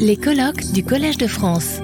Les 0.00 0.16
colloques 0.16 0.72
du 0.72 0.82
Collège 0.82 1.18
de 1.18 1.28
France. 1.28 1.80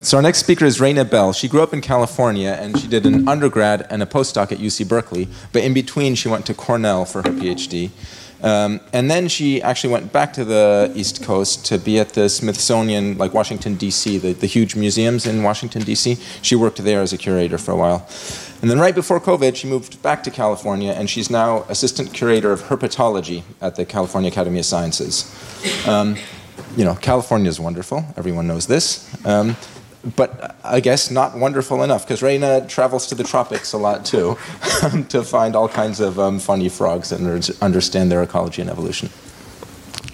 So 0.00 0.16
our 0.16 0.22
next 0.22 0.38
speaker 0.38 0.64
is 0.64 0.78
Rayna 0.78 1.04
Bell. 1.04 1.32
She 1.32 1.48
grew 1.48 1.60
up 1.60 1.74
in 1.74 1.80
California 1.80 2.56
and 2.60 2.78
she 2.78 2.86
did 2.86 3.04
an 3.04 3.28
undergrad 3.28 3.84
and 3.90 4.00
a 4.00 4.06
postdoc 4.06 4.52
at 4.52 4.58
UC 4.58 4.88
Berkeley, 4.88 5.26
but 5.52 5.64
in 5.64 5.74
between 5.74 6.14
she 6.14 6.28
went 6.28 6.46
to 6.46 6.54
Cornell 6.54 7.04
for 7.04 7.22
her 7.22 7.30
PhD. 7.30 7.90
Um, 8.42 8.80
and 8.92 9.10
then 9.10 9.28
she 9.28 9.60
actually 9.62 9.92
went 9.92 10.12
back 10.12 10.32
to 10.34 10.44
the 10.44 10.92
East 10.94 11.24
Coast 11.24 11.66
to 11.66 11.78
be 11.78 11.98
at 11.98 12.10
the 12.10 12.28
Smithsonian, 12.28 13.18
like 13.18 13.34
Washington, 13.34 13.74
D.C., 13.74 14.18
the, 14.18 14.32
the 14.32 14.46
huge 14.46 14.76
museums 14.76 15.26
in 15.26 15.42
Washington, 15.42 15.82
D.C. 15.82 16.16
She 16.42 16.54
worked 16.54 16.78
there 16.78 17.00
as 17.00 17.12
a 17.12 17.18
curator 17.18 17.58
for 17.58 17.72
a 17.72 17.76
while. 17.76 18.08
And 18.62 18.70
then 18.70 18.78
right 18.78 18.94
before 18.94 19.20
COVID, 19.20 19.56
she 19.56 19.68
moved 19.68 20.02
back 20.02 20.22
to 20.24 20.30
California, 20.30 20.92
and 20.92 21.08
she's 21.08 21.30
now 21.30 21.64
assistant 21.68 22.12
curator 22.12 22.52
of 22.52 22.62
herpetology 22.62 23.42
at 23.60 23.76
the 23.76 23.84
California 23.84 24.30
Academy 24.30 24.58
of 24.58 24.64
Sciences. 24.64 25.26
Um, 25.86 26.16
you 26.76 26.84
know, 26.84 26.94
California 26.94 27.48
is 27.48 27.58
wonderful. 27.58 28.04
Everyone 28.16 28.46
knows 28.46 28.66
this. 28.66 29.08
Um, 29.24 29.56
but 30.16 30.56
I 30.64 30.80
guess 30.80 31.10
not 31.10 31.36
wonderful 31.36 31.82
enough 31.82 32.06
because 32.06 32.20
Rayna 32.20 32.68
travels 32.68 33.06
to 33.08 33.14
the 33.14 33.24
tropics 33.24 33.72
a 33.72 33.78
lot 33.78 34.04
too 34.04 34.36
to 35.08 35.22
find 35.22 35.56
all 35.56 35.68
kinds 35.68 36.00
of 36.00 36.18
um, 36.18 36.38
funny 36.38 36.68
frogs 36.68 37.12
and 37.12 37.50
understand 37.60 38.10
their 38.10 38.22
ecology 38.22 38.62
and 38.62 38.70
evolution. 38.70 39.10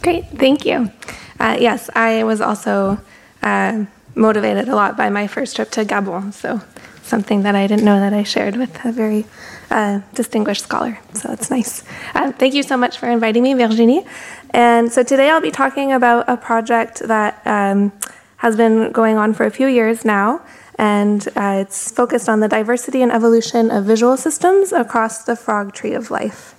Great, 0.02 0.26
thank 0.30 0.64
you. 0.64 0.90
Uh, 1.38 1.56
yes, 1.58 1.90
I 1.94 2.24
was 2.24 2.40
also 2.40 2.98
uh, 3.42 3.84
motivated 4.14 4.68
a 4.68 4.74
lot 4.74 4.96
by 4.96 5.10
my 5.10 5.26
first 5.26 5.56
trip 5.56 5.70
to 5.72 5.84
Gabon, 5.84 6.32
so 6.32 6.60
something 7.02 7.42
that 7.42 7.54
I 7.54 7.66
didn't 7.66 7.84
know 7.84 8.00
that 8.00 8.12
I 8.12 8.22
shared 8.22 8.56
with 8.56 8.84
a 8.84 8.92
very 8.92 9.26
uh, 9.70 10.00
distinguished 10.14 10.62
scholar. 10.62 10.98
So 11.12 11.28
that's 11.28 11.50
nice. 11.50 11.84
Uh, 12.14 12.32
thank 12.32 12.54
you 12.54 12.62
so 12.62 12.76
much 12.76 12.98
for 12.98 13.08
inviting 13.08 13.42
me, 13.42 13.54
Virginie. 13.54 14.06
And 14.50 14.90
so 14.92 15.02
today 15.02 15.30
I'll 15.30 15.40
be 15.40 15.50
talking 15.50 15.92
about 15.92 16.28
a 16.28 16.36
project 16.36 17.00
that. 17.00 17.42
Um, 17.46 17.92
has 18.38 18.56
been 18.56 18.92
going 18.92 19.16
on 19.16 19.34
for 19.34 19.44
a 19.44 19.50
few 19.50 19.66
years 19.66 20.04
now, 20.04 20.42
and 20.76 21.28
uh, 21.36 21.58
it's 21.60 21.90
focused 21.90 22.28
on 22.28 22.40
the 22.40 22.48
diversity 22.48 23.02
and 23.02 23.12
evolution 23.12 23.70
of 23.70 23.84
visual 23.84 24.16
systems 24.16 24.72
across 24.72 25.24
the 25.24 25.36
frog 25.36 25.72
tree 25.72 25.94
of 25.94 26.10
life. 26.10 26.54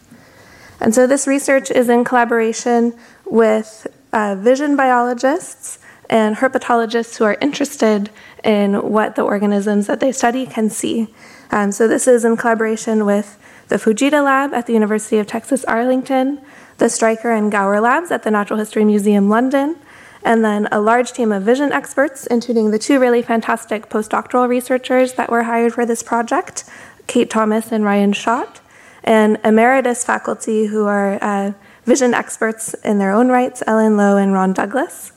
And 0.80 0.94
so 0.94 1.08
this 1.08 1.28
research 1.28 1.72
is 1.72 1.90
in 1.90 2.04
collaboration 2.04 2.94
with 3.26 3.88
uh, 4.14 4.36
vision 4.36 4.76
biologists 4.76 5.80
and 6.10 6.38
herpetologists 6.38 7.18
who 7.18 7.24
are 7.24 7.38
interested 7.42 8.10
in 8.44 8.76
what 8.92 9.16
the 9.16 9.24
organisms 9.24 9.88
that 9.88 10.00
they 10.00 10.12
study 10.12 10.46
can 10.46 10.70
see. 10.70 11.14
Um, 11.52 11.72
so 11.72 11.88
this 11.88 12.08
is 12.08 12.24
in 12.26 12.38
collaboration 12.38 13.06
with 13.06 13.38
the 13.68 13.78
Fujita 13.78 14.24
Lab 14.24 14.54
at 14.54 14.68
the 14.68 14.74
University 14.74 15.18
of 15.18 15.26
Texas 15.26 15.64
Arlington, 15.66 16.40
the 16.78 16.86
Streicher 16.86 17.36
and 17.36 17.52
Gower 17.52 17.82
Labs 17.82 18.12
at 18.12 18.24
the 18.24 18.32
Natural 18.32 18.60
History 18.60 18.86
Museum 18.86 19.30
London, 19.30 19.78
and 20.26 20.44
then 20.44 20.68
a 20.72 20.82
large 20.82 21.14
team 21.14 21.32
of 21.32 21.44
vision 21.44 21.72
experts, 21.72 22.26
including 22.26 22.72
the 22.72 22.80
two 22.80 23.00
really 23.00 23.22
fantastic 23.22 23.90
postdoctoral 23.90 24.50
researchers 24.50 25.14
that 25.14 25.30
were 25.30 25.44
hired 25.44 25.74
for 25.74 25.86
this 25.86 26.02
project, 26.02 26.66
Kate 27.06 27.30
Thomas 27.30 27.72
and 27.72 27.86
Ryan 27.86 28.12
Schott, 28.12 28.60
and 29.04 29.38
emeritus 29.44 30.04
faculty 30.04 30.66
who 30.66 30.88
are 30.88 31.20
uh, 31.22 31.54
vision 31.86 32.16
experts 32.16 32.74
in 32.84 32.98
their 32.98 33.12
own 33.12 33.30
rights, 33.30 33.62
Ellis 33.68 33.92
Loew 33.92 34.18
and 34.18 34.34
Ron 34.34 34.52
Douglas. 34.52 35.12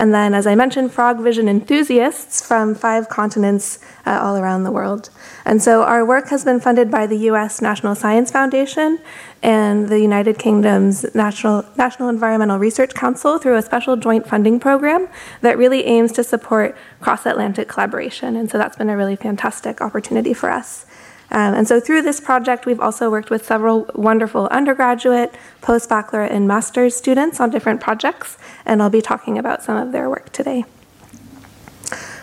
And 0.00 0.14
then, 0.14 0.32
as 0.32 0.46
I 0.46 0.54
mentioned, 0.54 0.94
frog 0.94 1.20
vision 1.20 1.46
enthusiasts 1.46 2.40
from 2.40 2.74
five 2.74 3.10
continents 3.10 3.80
uh, 4.06 4.18
all 4.22 4.38
around 4.38 4.64
the 4.64 4.72
world. 4.72 5.10
And 5.44 5.62
so 5.62 5.82
our 5.82 6.06
work 6.06 6.30
has 6.30 6.42
been 6.42 6.58
funded 6.58 6.90
by 6.90 7.06
the 7.06 7.18
US 7.30 7.60
National 7.60 7.94
Science 7.94 8.30
Foundation 8.30 8.98
and 9.42 9.90
the 9.90 10.00
United 10.00 10.38
Kingdom's 10.38 11.04
National, 11.14 11.66
National 11.76 12.08
Environmental 12.08 12.56
Research 12.56 12.94
Council 12.94 13.36
through 13.36 13.56
a 13.56 13.62
special 13.62 13.94
joint 13.94 14.26
funding 14.26 14.58
program 14.58 15.06
that 15.42 15.58
really 15.58 15.84
aims 15.84 16.12
to 16.12 16.24
support 16.24 16.74
cross 17.02 17.26
Atlantic 17.26 17.68
collaboration. 17.68 18.36
And 18.36 18.50
so 18.50 18.56
that's 18.56 18.78
been 18.78 18.88
a 18.88 18.96
really 18.96 19.16
fantastic 19.16 19.82
opportunity 19.82 20.32
for 20.32 20.50
us. 20.50 20.86
Um, 21.32 21.54
and 21.54 21.68
so 21.68 21.78
through 21.78 22.02
this 22.02 22.20
project, 22.20 22.66
we've 22.66 22.80
also 22.80 23.10
worked 23.10 23.30
with 23.30 23.44
several 23.44 23.88
wonderful 23.94 24.48
undergraduate, 24.48 25.32
postbachelorate, 25.62 26.32
and 26.32 26.48
master's 26.48 26.96
students 26.96 27.40
on 27.40 27.50
different 27.50 27.80
projects, 27.80 28.36
and 28.66 28.82
I'll 28.82 28.90
be 28.90 29.02
talking 29.02 29.38
about 29.38 29.62
some 29.62 29.76
of 29.76 29.92
their 29.92 30.10
work 30.10 30.32
today. 30.32 30.64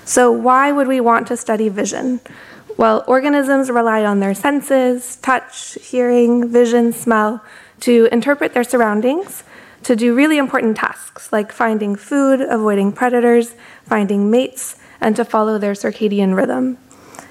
So, 0.04 0.32
why 0.32 0.72
would 0.72 0.88
we 0.88 1.00
want 1.00 1.28
to 1.28 1.38
study 1.38 1.70
vision? 1.70 2.20
Well, 2.78 3.04
organisms 3.08 3.70
rely 3.70 4.06
on 4.06 4.20
their 4.20 4.34
senses 4.34 5.16
touch, 5.18 5.78
hearing, 5.82 6.50
vision, 6.50 6.94
smell 6.94 7.44
to 7.82 8.08
interpret 8.12 8.54
their 8.54 8.64
surroundings, 8.64 9.44
to 9.84 9.96
do 9.96 10.14
really 10.14 10.38
important 10.38 10.78
tasks 10.78 11.32
like 11.32 11.52
finding 11.52 11.96
food, 11.96 12.42
avoiding 12.42 12.92
predators, 12.92 13.56
finding 13.86 14.30
mates, 14.30 14.76
and 15.00 15.16
to 15.16 15.24
follow 15.24 15.58
their 15.58 15.74
circadian 15.74 16.36
rhythm. 16.36 16.78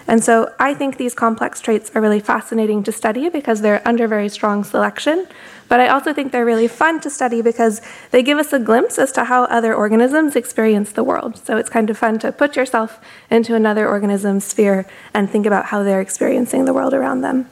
And 0.08 0.22
so 0.22 0.52
I 0.58 0.72
think 0.74 0.96
these 0.96 1.14
complex 1.14 1.60
traits 1.60 1.90
are 1.94 2.00
really 2.00 2.20
fascinating 2.20 2.82
to 2.84 2.92
study 2.92 3.28
because 3.28 3.60
they're 3.60 3.86
under 3.86 4.06
very 4.06 4.28
strong 4.28 4.62
selection. 4.62 5.26
But 5.68 5.80
I 5.80 5.88
also 5.88 6.12
think 6.12 6.30
they're 6.30 6.44
really 6.44 6.68
fun 6.68 7.00
to 7.00 7.10
study 7.10 7.42
because 7.42 7.80
they 8.12 8.22
give 8.22 8.38
us 8.38 8.52
a 8.52 8.60
glimpse 8.60 8.98
as 8.98 9.10
to 9.12 9.24
how 9.24 9.44
other 9.44 9.74
organisms 9.74 10.36
experience 10.36 10.92
the 10.92 11.02
world. 11.02 11.44
So 11.44 11.56
it's 11.56 11.68
kind 11.68 11.90
of 11.90 11.98
fun 11.98 12.20
to 12.20 12.30
put 12.30 12.54
yourself 12.54 13.00
into 13.30 13.56
another 13.56 13.88
organism's 13.88 14.44
sphere 14.44 14.86
and 15.12 15.28
think 15.28 15.44
about 15.44 15.66
how 15.66 15.82
they're 15.82 16.00
experiencing 16.00 16.66
the 16.66 16.72
world 16.72 16.94
around 16.94 17.22
them. 17.22 17.48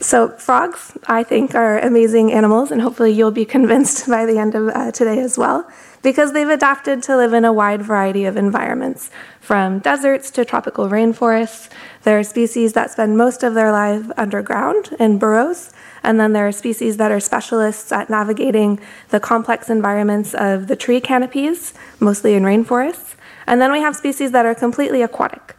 So, 0.00 0.28
frogs, 0.28 0.96
I 1.08 1.24
think, 1.24 1.56
are 1.56 1.80
amazing 1.80 2.32
animals, 2.32 2.70
and 2.70 2.80
hopefully 2.80 3.10
you'll 3.10 3.32
be 3.32 3.44
convinced 3.44 4.06
by 4.08 4.26
the 4.26 4.38
end 4.38 4.54
of 4.54 4.68
uh, 4.68 4.92
today 4.92 5.18
as 5.18 5.36
well 5.36 5.68
because 6.02 6.32
they've 6.32 6.48
adapted 6.48 7.02
to 7.02 7.16
live 7.16 7.32
in 7.32 7.44
a 7.44 7.52
wide 7.52 7.82
variety 7.82 8.24
of 8.24 8.36
environments, 8.36 9.10
from 9.40 9.78
deserts 9.80 10.30
to 10.30 10.44
tropical 10.44 10.88
rainforests. 10.88 11.68
There 12.04 12.18
are 12.18 12.24
species 12.24 12.72
that 12.74 12.90
spend 12.90 13.18
most 13.18 13.42
of 13.42 13.54
their 13.54 13.72
life 13.72 14.06
underground 14.16 14.94
in 14.98 15.18
burrows, 15.18 15.72
and 16.02 16.20
then 16.20 16.32
there 16.32 16.46
are 16.46 16.52
species 16.52 16.96
that 16.96 17.10
are 17.10 17.20
specialists 17.20 17.92
at 17.92 18.08
navigating 18.08 18.80
the 19.10 19.20
complex 19.20 19.68
environments 19.68 20.34
of 20.34 20.68
the 20.68 20.76
tree 20.76 21.00
canopies, 21.00 21.74
mostly 22.00 22.34
in 22.34 22.44
rainforests. 22.44 23.14
And 23.46 23.60
then 23.60 23.72
we 23.72 23.80
have 23.80 23.96
species 23.96 24.30
that 24.32 24.46
are 24.46 24.54
completely 24.54 25.02
aquatic. 25.02 25.57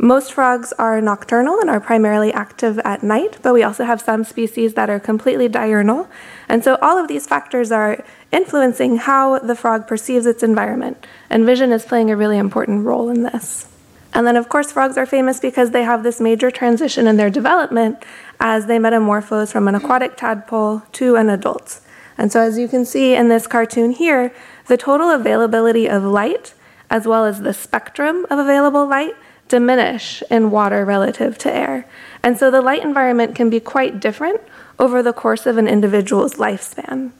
Most 0.00 0.32
frogs 0.32 0.72
are 0.74 1.00
nocturnal 1.00 1.58
and 1.58 1.68
are 1.68 1.80
primarily 1.80 2.32
active 2.32 2.78
at 2.84 3.02
night, 3.02 3.38
but 3.42 3.52
we 3.52 3.64
also 3.64 3.84
have 3.84 4.00
some 4.00 4.22
species 4.22 4.74
that 4.74 4.88
are 4.88 5.00
completely 5.00 5.48
diurnal. 5.48 6.08
And 6.48 6.62
so 6.62 6.78
all 6.80 6.96
of 6.96 7.08
these 7.08 7.26
factors 7.26 7.72
are 7.72 8.04
influencing 8.30 8.98
how 8.98 9.40
the 9.40 9.56
frog 9.56 9.88
perceives 9.88 10.24
its 10.24 10.44
environment, 10.44 11.04
and 11.28 11.44
vision 11.44 11.72
is 11.72 11.84
playing 11.84 12.12
a 12.12 12.16
really 12.16 12.38
important 12.38 12.86
role 12.86 13.08
in 13.08 13.24
this. 13.24 13.68
And 14.14 14.24
then, 14.24 14.36
of 14.36 14.48
course, 14.48 14.70
frogs 14.70 14.96
are 14.96 15.04
famous 15.04 15.40
because 15.40 15.72
they 15.72 15.82
have 15.82 16.04
this 16.04 16.20
major 16.20 16.50
transition 16.50 17.08
in 17.08 17.16
their 17.16 17.28
development 17.28 18.04
as 18.38 18.66
they 18.66 18.78
metamorphose 18.78 19.50
from 19.50 19.66
an 19.66 19.74
aquatic 19.74 20.16
tadpole 20.16 20.82
to 20.92 21.16
an 21.16 21.28
adult. 21.28 21.80
And 22.16 22.30
so, 22.30 22.40
as 22.40 22.56
you 22.56 22.68
can 22.68 22.84
see 22.84 23.14
in 23.14 23.28
this 23.28 23.48
cartoon 23.48 23.90
here, 23.90 24.32
the 24.68 24.76
total 24.76 25.10
availability 25.10 25.88
of 25.88 26.04
light, 26.04 26.54
as 26.88 27.04
well 27.06 27.24
as 27.24 27.40
the 27.40 27.52
spectrum 27.52 28.26
of 28.30 28.38
available 28.38 28.86
light, 28.86 29.14
diminish 29.48 30.22
in 30.30 30.50
water 30.50 30.84
relative 30.84 31.38
to 31.38 31.54
air. 31.54 31.86
And 32.22 32.38
so 32.38 32.50
the 32.50 32.60
light 32.60 32.82
environment 32.82 33.34
can 33.34 33.50
be 33.50 33.60
quite 33.60 34.00
different 34.00 34.40
over 34.78 35.02
the 35.02 35.12
course 35.12 35.46
of 35.46 35.56
an 35.56 35.66
individual's 35.66 36.34
lifespan. 36.34 37.12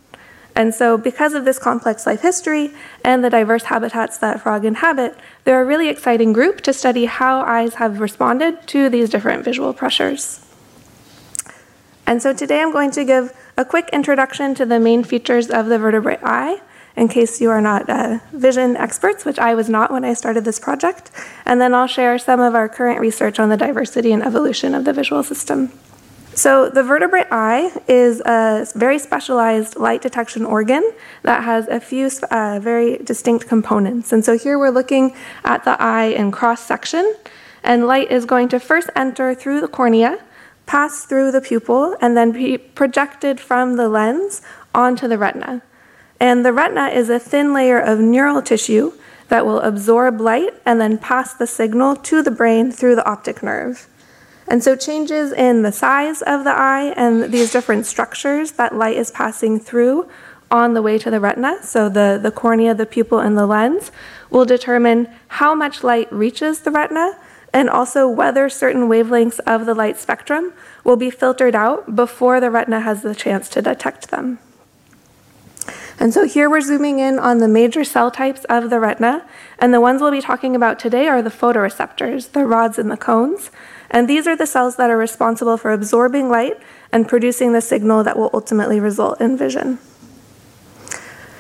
And 0.55 0.75
so, 0.75 0.99
because 0.99 1.35
of 1.35 1.45
this 1.45 1.59
complex 1.59 2.05
life 2.05 2.21
history 2.21 2.73
and 3.05 3.23
the 3.23 3.31
diverse 3.31 3.65
habitats 3.65 4.19
that 4.19 4.41
frog 4.41 4.65
inhabit, 4.65 5.17
they're 5.45 5.63
a 5.63 5.65
really 5.65 5.89
exciting 5.89 6.33
group 6.33 6.63
to 6.63 6.73
study 6.73 7.05
how 7.05 7.43
eyes 7.43 7.75
have 7.75 8.01
responded 8.01 8.67
to 8.69 8.89
these 8.89 9.09
different 9.09 9.45
visual 9.45 9.73
pressures. 9.73 10.45
And 12.09 12.21
so, 12.21 12.33
today 12.33 12.61
I'm 12.61 12.73
going 12.73 12.91
to 12.91 13.05
give 13.05 13.33
a 13.57 13.65
quick 13.65 13.89
introduction 13.93 14.57
to 14.57 14.67
the 14.67 14.81
main 14.81 15.05
features 15.05 15.49
of 15.49 15.67
the 15.67 15.79
vertebrate 15.79 16.25
eye 16.25 16.61
in 16.99 17.07
case 17.07 17.41
you 17.41 17.49
are 17.49 17.61
not 17.61 17.89
uh, 17.89 18.19
vision 18.33 18.77
experts, 18.77 19.25
which 19.25 19.39
I 19.39 19.55
was 19.55 19.69
not 19.69 19.93
when 19.93 20.05
I 20.05 20.15
started 20.15 20.45
this 20.45 20.59
project. 20.59 21.13
And 21.47 21.61
then 21.61 21.73
I'll 21.73 21.87
share 21.87 22.19
some 22.19 22.41
of 22.41 22.55
our 22.57 22.69
current 22.69 23.01
research 23.01 23.39
on 23.39 23.49
the 23.49 23.57
diversity 23.57 24.13
and 24.13 24.23
evolution 24.23 24.75
of 24.75 24.85
the 24.85 24.93
visual 24.93 25.23
system. 25.23 25.73
So, 26.35 26.69
the 26.69 26.85
vertebrate 26.85 27.27
eye 27.33 27.73
is 27.89 28.21
a 28.21 28.67
very 28.77 28.99
specialized 29.01 29.77
light 29.77 30.03
detection 30.03 30.45
organ 30.45 30.93
that 31.23 31.43
has 31.43 31.67
a 31.67 31.81
few 31.81 32.11
uh, 32.31 32.61
very 32.63 32.99
distinct 32.99 33.49
components. 33.49 34.13
And 34.13 34.25
so, 34.25 34.39
here 34.39 34.57
we're 34.57 34.71
looking 34.71 35.17
at 35.45 35.65
the 35.65 35.81
eye 35.83 36.07
in 36.21 36.31
cross 36.31 36.61
section, 36.61 37.13
and 37.65 37.89
light 37.89 38.13
is 38.13 38.25
going 38.25 38.49
to 38.51 38.61
first 38.61 38.89
enter 38.95 39.35
through 39.35 39.61
the 39.61 39.69
cornea, 39.69 40.23
pass 40.67 41.05
through 41.07 41.33
the 41.33 41.41
pupil, 41.41 41.97
and 42.01 42.17
then 42.17 42.31
be 42.31 42.57
projected 42.57 43.41
from 43.41 43.75
the 43.75 43.89
lens 43.89 44.41
onto 44.73 45.09
the 45.09 45.19
retina. 45.19 45.63
And 46.21 46.45
the 46.45 46.53
retina 46.53 46.89
is 46.89 47.11
a 47.11 47.19
thin 47.19 47.53
layer 47.53 47.79
of 47.79 48.01
neural 48.01 48.43
tissue 48.43 48.93
that 49.29 49.47
will 49.47 49.61
absorb 49.61 50.21
light 50.21 50.55
and 50.65 50.81
then 50.81 50.99
pass 50.99 51.35
the 51.35 51.47
signal 51.47 51.97
to 51.97 52.23
the 52.23 52.31
brain 52.31 52.73
through 52.73 52.97
the 52.97 53.09
optic 53.09 53.43
nerve. 53.43 53.87
And 54.49 54.65
so, 54.65 54.75
changes 54.75 55.31
in 55.31 55.63
the 55.63 55.73
size 55.73 56.23
of 56.23 56.45
the 56.45 56.57
eye 56.57 56.95
and 56.97 57.31
these 57.31 57.53
different 57.53 57.85
structures 57.85 58.53
that 58.53 58.75
light 58.75 58.97
is 58.97 59.11
passing 59.11 59.61
through 59.61 60.09
on 60.51 60.73
the 60.73 60.81
way 60.81 60.97
to 60.97 61.11
the 61.11 61.21
retina, 61.21 61.63
so 61.63 61.91
the, 61.91 62.19
the 62.21 62.31
cornea, 62.31 62.75
the 62.75 62.87
pupil, 62.87 63.19
and 63.19 63.37
the 63.37 63.47
lens, 63.47 63.93
will 64.31 64.47
determine 64.47 65.07
how 65.29 65.55
much 65.55 65.85
light 65.85 66.11
reaches 66.11 66.61
the 66.61 66.71
retina 66.71 67.19
and 67.53 67.69
also 67.69 68.09
whether 68.09 68.49
certain 68.49 68.89
wavelengths 68.89 69.41
of 69.41 69.67
the 69.67 69.75
light 69.75 69.99
spectrum 69.99 70.53
will 70.85 70.97
be 70.97 71.11
filtered 71.11 71.55
out 71.55 71.95
before 71.95 72.41
the 72.41 72.51
retina 72.51 72.81
has 72.81 73.03
the 73.03 73.15
chance 73.15 73.49
to 73.49 73.61
detect 73.63 74.11
them. 74.11 74.39
And 76.01 76.15
so 76.15 76.25
here 76.25 76.49
we're 76.49 76.61
zooming 76.61 77.01
in 77.01 77.19
on 77.19 77.39
the 77.39 77.49
major 77.49 77.83
cell 77.83 78.11
types 78.11 78.45
of 78.45 78.71
the 78.71 78.79
retina, 78.79 79.27
and 79.59 79.75
the 79.75 79.81
ones 79.81 80.01
we'll 80.01 80.13
be 80.13 80.21
talking 80.21 80.55
about 80.55 80.79
today 80.79 81.09
are 81.09 81.23
the 81.23 81.31
photoreceptors, 81.31 82.33
the 82.33 82.47
rods 82.47 82.79
and 82.79 82.91
the 82.91 82.97
cones. 82.97 83.51
And 83.91 84.09
these 84.09 84.27
are 84.27 84.37
the 84.37 84.47
cells 84.47 84.77
that 84.77 84.91
are 84.91 84.97
responsible 84.97 85.57
for 85.57 85.73
absorbing 85.73 86.29
light 86.29 86.59
and 86.93 87.09
producing 87.09 87.53
the 87.53 87.61
signal 87.61 88.05
that 88.05 88.17
will 88.17 88.31
ultimately 88.33 88.79
result 88.79 89.21
in 89.21 89.37
vision. 89.37 89.79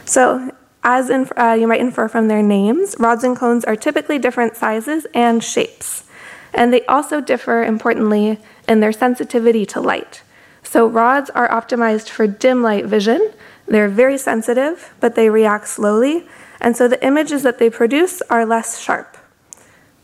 So, 0.04 0.50
as 0.82 1.10
uh, 1.10 1.56
you 1.58 1.68
might 1.68 1.80
infer 1.80 2.08
from 2.08 2.28
their 2.28 2.42
names, 2.42 2.96
rods 2.98 3.22
and 3.22 3.36
cones 3.36 3.64
are 3.64 3.76
typically 3.76 4.18
different 4.18 4.56
sizes 4.56 5.06
and 5.12 5.44
shapes. 5.44 6.04
And 6.54 6.72
they 6.72 6.84
also 6.86 7.20
differ, 7.20 7.62
importantly, 7.62 8.40
in 8.66 8.80
their 8.80 8.92
sensitivity 8.92 9.66
to 9.66 9.80
light. 9.80 10.22
So, 10.62 10.86
rods 10.86 11.30
are 11.30 11.48
optimized 11.48 12.08
for 12.08 12.26
dim 12.26 12.62
light 12.62 12.86
vision. 12.86 13.32
They're 13.68 13.88
very 13.88 14.18
sensitive, 14.18 14.94
but 15.00 15.14
they 15.14 15.28
react 15.28 15.68
slowly. 15.68 16.26
And 16.60 16.76
so 16.76 16.88
the 16.88 17.04
images 17.04 17.42
that 17.42 17.58
they 17.58 17.70
produce 17.70 18.22
are 18.22 18.44
less 18.44 18.80
sharp. 18.80 19.16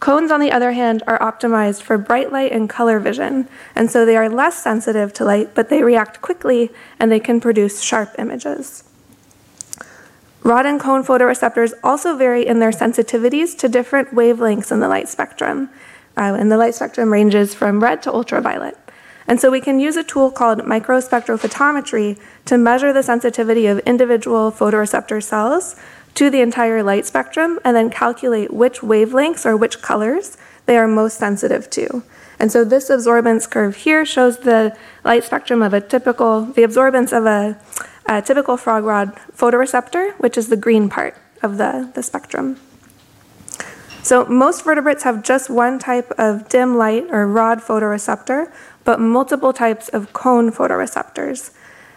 Cones, 0.01 0.31
on 0.31 0.41
the 0.41 0.53
other 0.53 0.73
hand, 0.73 1.03
are 1.07 1.19
optimized 1.19 1.81
for 1.81 1.97
bright 1.97 2.31
light 2.31 2.53
and 2.53 2.69
color 2.69 3.01
vision, 3.01 3.49
and 3.75 3.91
so 3.91 4.05
they 4.05 4.17
are 4.17 4.29
less 4.29 4.63
sensitive 4.63 5.15
to 5.15 5.25
light, 5.25 5.55
but 5.55 5.71
they 5.71 5.83
react 5.83 6.21
quickly 6.21 6.71
and 7.01 7.11
they 7.11 7.21
can 7.21 7.41
produce 7.41 7.81
sharp 7.81 8.15
images. 8.19 8.85
Rod 10.43 10.67
and 10.67 10.79
cone 10.79 11.03
photoreceptors 11.03 11.73
also 11.83 12.19
vary 12.19 12.47
in 12.47 12.59
their 12.59 12.71
sensitivities 12.71 13.57
to 13.57 13.69
different 13.69 14.11
wavelengths 14.11 14.71
in 14.71 14.81
the 14.81 14.89
light 14.89 15.09
spectrum. 15.09 15.71
Uh, 16.19 16.37
and 16.39 16.53
the 16.53 16.59
light 16.59 16.75
spectrum 16.75 17.11
ranges 17.11 17.55
from 17.55 17.83
red 17.83 18.03
to 18.03 18.13
ultraviolet. 18.13 18.77
And 19.27 19.41
so 19.41 19.51
we 19.51 19.61
can 19.61 19.81
use 19.81 19.97
a 19.97 20.05
tool 20.05 20.31
called 20.31 20.61
microspectrophotometry 20.61 22.19
to 22.45 22.59
measure 22.59 22.93
the 22.93 23.03
sensitivity 23.03 23.67
of 23.67 23.79
individual 23.81 24.53
photoreceptor 24.53 25.23
cells 25.23 25.77
to 26.15 26.31
the 26.31 26.41
entire 26.41 26.83
light 26.83 27.07
spectrum 27.07 27.59
and 27.65 27.77
then 27.77 27.91
calculate 27.91 28.53
which 28.53 28.81
wavelengths 28.81 29.47
or 29.47 29.57
which 29.57 29.83
colors 29.83 30.37
they 30.67 30.77
are 30.77 30.87
most 30.87 31.19
sensitive 31.19 31.69
to. 31.71 32.03
And 32.39 32.51
so 32.51 32.65
this 32.65 32.91
absorbance 32.91 33.49
curve 33.49 33.77
here 33.77 34.05
shows 34.05 34.39
the 34.39 34.77
light 35.05 35.25
spectrum 35.25 35.63
of 35.63 35.73
a 35.73 35.81
typical, 35.81 36.47
the 36.47 36.63
absorbance 36.63 37.17
of 37.17 37.27
a, 37.27 37.59
a 38.07 38.23
typical 38.23 38.57
frog 38.57 38.85
rod 38.85 39.15
photoreceptor, 39.37 40.13
which 40.19 40.37
is 40.37 40.49
the 40.49 40.57
green 40.57 40.89
part 40.89 41.17
of 41.43 41.59
the, 41.59 41.91
the 41.95 42.03
spectrum. 42.03 42.59
So 44.05 44.27
most 44.27 44.65
vertebrates 44.65 45.05
have 45.05 45.23
just 45.23 45.49
one 45.49 45.79
type 45.79 46.13
of 46.19 46.51
dim 46.51 46.77
light 46.77 47.07
or 47.11 47.27
rod 47.27 47.61
photoreceptor, 47.63 48.53
but 48.85 49.01
multiple 49.01 49.55
types 49.55 49.89
of 49.89 50.13
cone 50.13 50.53
photoreceptors. 50.53 51.53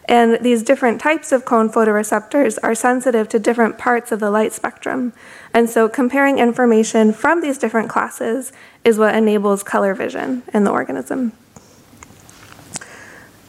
And 0.05 0.39
these 0.41 0.63
different 0.63 1.01
types 1.01 1.33
of 1.33 1.43
cone 1.43 1.69
photoreceptors 1.69 2.57
are 2.63 2.73
sensitive 2.73 3.27
to 3.27 3.39
different 3.39 3.77
parts 3.77 4.13
of 4.13 4.21
the 4.21 4.31
light 4.31 4.53
spectrum. 4.53 5.11
And 5.53 5.69
so 5.69 5.89
comparing 5.89 6.39
information 6.39 7.11
from 7.11 7.41
these 7.41 7.57
different 7.57 7.89
classes 7.89 8.53
is 8.85 8.97
what 8.97 9.13
enables 9.13 9.61
color 9.61 9.93
vision 9.93 10.43
in 10.53 10.63
the 10.63 10.71
organism. 10.71 11.33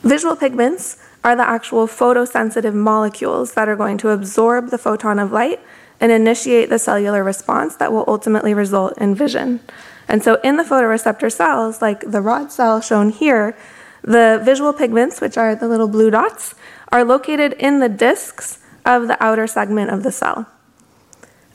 Visual 0.02 0.34
pigments 0.34 0.96
are 1.22 1.37
the 1.37 1.49
actual 1.49 1.87
photosensitive 1.87 2.75
molecules 2.75 3.54
that 3.54 3.69
are 3.69 3.76
going 3.76 3.99
to 3.99 4.08
absorb 4.08 4.70
the 4.70 4.78
photon 4.78 5.20
of 5.20 5.31
light 5.31 5.61
and 6.00 6.12
initiate 6.12 6.68
the 6.68 6.78
cellular 6.78 7.24
response 7.24 7.76
that 7.76 7.92
will 7.92 8.04
ultimately 8.06 8.54
result 8.54 8.96
in 8.98 9.14
vision. 9.14 9.60
And 10.08 10.22
so 10.22 10.40
in 10.42 10.56
the 10.56 10.62
photoreceptor 10.62 11.30
cells, 11.30 11.82
like 11.82 12.00
the 12.00 12.20
rod 12.20 12.50
cell 12.50 12.80
shown 12.80 13.10
here, 13.10 13.56
the 14.02 14.40
visual 14.42 14.72
pigments, 14.72 15.20
which 15.20 15.36
are 15.36 15.54
the 15.54 15.68
little 15.68 15.88
blue 15.88 16.10
dots, 16.10 16.54
are 16.90 17.04
located 17.04 17.52
in 17.54 17.80
the 17.80 17.88
discs 17.88 18.60
of 18.84 19.08
the 19.08 19.22
outer 19.22 19.46
segment 19.46 19.90
of 19.90 20.02
the 20.02 20.12
cell. 20.12 20.46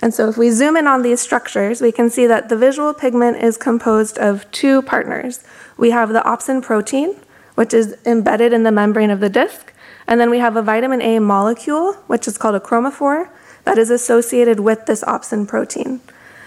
And 0.01 0.13
so 0.13 0.27
if 0.27 0.37
we 0.37 0.51
zoom 0.51 0.75
in 0.75 0.85
on 0.85 1.01
these 1.01 1.21
structures, 1.21 1.81
we 1.81 1.91
can 1.91 2.09
see 2.09 2.27
that 2.27 2.49
the 2.49 2.57
visual 2.57 2.93
pigment 2.93 3.37
is 3.41 3.57
composed 3.57 4.17
of 4.17 4.49
two 4.51 4.81
partners. 4.81 5.43
We 5.77 5.91
have 5.91 6.09
the 6.09 6.19
opsin 6.19 6.61
protein, 6.61 7.15
which 7.55 7.73
is 7.73 7.95
embedded 8.05 8.51
in 8.51 8.63
the 8.63 8.71
membrane 8.71 9.09
of 9.09 9.21
the 9.21 9.29
disc, 9.29 9.73
and 10.05 10.19
then 10.19 10.29
we 10.29 10.39
have 10.39 10.57
a 10.57 10.61
vitamin 10.61 11.01
A 11.01 11.19
molecule, 11.19 11.93
which 12.07 12.27
is 12.27 12.37
called 12.37 12.55
a 12.55 12.59
chromophore, 12.59 13.29
that 13.65 13.77
is 13.77 13.89
associated 13.89 14.59
with 14.59 14.85
this 14.85 15.03
opsin 15.03 15.47
protein. 15.47 16.01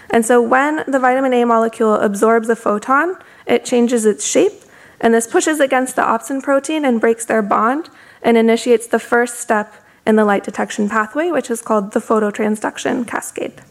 And 0.09 0.25
so 0.25 0.41
when 0.41 0.83
the 0.87 0.99
vitamin 0.99 1.33
A 1.33 1.43
molecule 1.45 1.95
absorbs 1.95 2.49
a 2.49 2.55
photon, 2.55 3.17
it 3.45 3.65
changes 3.65 4.05
its 4.05 4.25
shape, 4.25 4.63
and 4.99 5.13
this 5.13 5.27
pushes 5.27 5.59
against 5.59 5.95
the 5.95 6.01
opsin 6.01 6.41
protein 6.41 6.85
and 6.85 7.01
breaks 7.01 7.25
their 7.25 7.41
bond 7.41 7.89
and 8.21 8.37
initiates 8.37 8.87
the 8.87 8.99
first 8.99 9.39
step 9.39 9.73
in 10.05 10.15
the 10.15 10.25
light 10.25 10.43
detection 10.43 10.89
pathway, 10.89 11.29
which 11.29 11.51
is 11.51 11.61
called 11.61 11.91
the 11.91 11.99
phototransduction 11.99 13.05
cascade. 13.05 13.61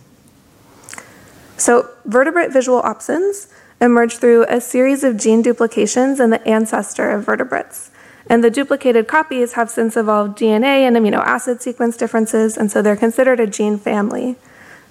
So, 1.57 1.89
vertebrate 2.05 2.53
visual 2.53 2.83
opsins 2.83 3.51
emerge 3.81 4.19
through 4.19 4.45
a 4.49 4.61
series 4.61 5.03
of 5.03 5.17
gene 5.17 5.43
duplications 5.43 6.21
in 6.21 6.31
the 6.31 6.47
ancestor 6.47 7.11
of 7.11 7.25
vertebrates. 7.25 7.91
And 8.29 8.43
the 8.43 8.51
duplicated 8.51 9.07
copies 9.07 9.53
have 9.53 9.71
since 9.71 9.97
evolved 9.97 10.39
DNA 10.39 10.81
and 10.87 10.97
amino 10.97 11.19
acid 11.19 11.63
sequence 11.63 11.97
differences, 11.97 12.57
and 12.57 12.71
so 12.71 12.83
they're 12.83 12.97
considered 12.97 13.39
a 13.39 13.47
gene 13.47 13.79
family. 13.79 14.37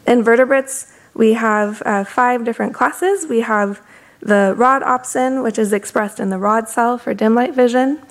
In 0.08 0.24
vertebrates, 0.24 0.94
we 1.14 1.34
have 1.34 1.82
uh, 1.86 2.04
five 2.04 2.46
different 2.46 2.74
classes. 2.74 3.28
We 3.28 3.42
have 3.42 3.82
the 4.22 4.54
rod 4.58 4.82
opsin, 4.82 5.44
which 5.44 5.58
is 5.58 5.74
expressed 5.74 6.20
in 6.20 6.30
the 6.30 6.38
rod 6.38 6.70
cell 6.70 6.98
for 6.98 7.14
dim 7.14 7.36
light 7.36 7.54
vision. 7.54 8.02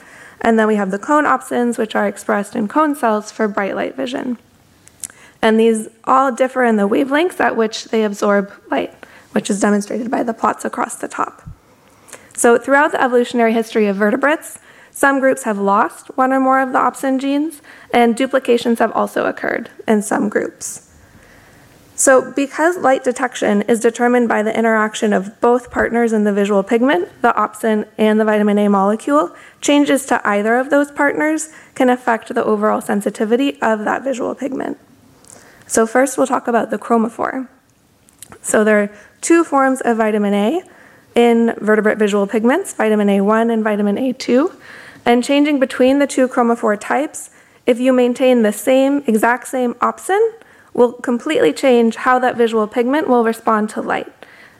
And 0.40 0.58
then 0.58 0.66
we 0.66 0.76
have 0.76 0.90
the 0.90 0.98
cone 0.98 1.24
opsins, 1.24 1.78
which 1.78 1.94
are 1.94 2.06
expressed 2.06 2.54
in 2.54 2.68
cone 2.68 2.94
cells 2.94 3.32
for 3.32 3.48
bright 3.48 3.74
light 3.74 3.96
vision. 3.96 4.38
And 5.40 5.58
these 5.58 5.88
all 6.04 6.32
differ 6.32 6.64
in 6.64 6.76
the 6.76 6.88
wavelengths 6.88 7.40
at 7.40 7.56
which 7.56 7.84
they 7.84 8.04
absorb 8.04 8.52
light, 8.70 8.92
which 9.32 9.50
is 9.50 9.60
demonstrated 9.60 10.10
by 10.10 10.22
the 10.22 10.34
plots 10.34 10.64
across 10.64 10.96
the 10.96 11.08
top. 11.08 11.48
So, 12.36 12.58
throughout 12.58 12.92
the 12.92 13.02
evolutionary 13.02 13.52
history 13.52 13.86
of 13.86 13.96
vertebrates, 13.96 14.58
some 14.94 15.18
groups 15.18 15.42
have 15.42 15.58
lost 15.58 16.06
one 16.16 16.32
or 16.32 16.38
more 16.38 16.60
of 16.60 16.72
the 16.72 16.78
opsin 16.78 17.18
genes, 17.18 17.60
and 17.92 18.16
duplications 18.16 18.78
have 18.78 18.92
also 18.92 19.26
occurred 19.26 19.68
in 19.88 20.00
some 20.02 20.28
groups. 20.28 20.88
So, 21.96 22.32
because 22.32 22.76
light 22.78 23.02
detection 23.02 23.62
is 23.62 23.80
determined 23.80 24.28
by 24.28 24.44
the 24.44 24.56
interaction 24.56 25.12
of 25.12 25.40
both 25.40 25.72
partners 25.72 26.12
in 26.12 26.22
the 26.22 26.32
visual 26.32 26.62
pigment, 26.62 27.08
the 27.22 27.32
opsin 27.32 27.88
and 27.98 28.20
the 28.20 28.24
vitamin 28.24 28.56
A 28.58 28.68
molecule, 28.68 29.34
changes 29.60 30.06
to 30.06 30.20
either 30.26 30.56
of 30.56 30.70
those 30.70 30.92
partners 30.92 31.50
can 31.74 31.90
affect 31.90 32.32
the 32.32 32.44
overall 32.44 32.80
sensitivity 32.80 33.60
of 33.60 33.84
that 33.84 34.04
visual 34.04 34.34
pigment. 34.34 34.78
So, 35.66 35.86
first 35.88 36.16
we'll 36.16 36.28
talk 36.28 36.46
about 36.46 36.70
the 36.70 36.78
chromophore. 36.78 37.48
So, 38.42 38.62
there 38.62 38.80
are 38.80 38.90
two 39.20 39.42
forms 39.42 39.80
of 39.80 39.96
vitamin 39.96 40.34
A 40.34 40.62
in 41.16 41.54
vertebrate 41.60 41.98
visual 41.98 42.26
pigments, 42.28 42.72
vitamin 42.74 43.08
A1 43.08 43.52
and 43.52 43.64
vitamin 43.64 43.96
A2. 43.96 44.52
And 45.04 45.22
changing 45.22 45.60
between 45.60 45.98
the 45.98 46.06
two 46.06 46.28
chromophore 46.28 46.78
types, 46.80 47.30
if 47.66 47.78
you 47.78 47.92
maintain 47.92 48.42
the 48.42 48.52
same, 48.52 49.02
exact 49.06 49.48
same 49.48 49.74
opsin, 49.74 50.32
will 50.72 50.92
completely 50.92 51.52
change 51.52 51.96
how 51.96 52.18
that 52.18 52.36
visual 52.36 52.66
pigment 52.66 53.08
will 53.08 53.24
respond 53.24 53.70
to 53.70 53.80
light. 53.80 54.12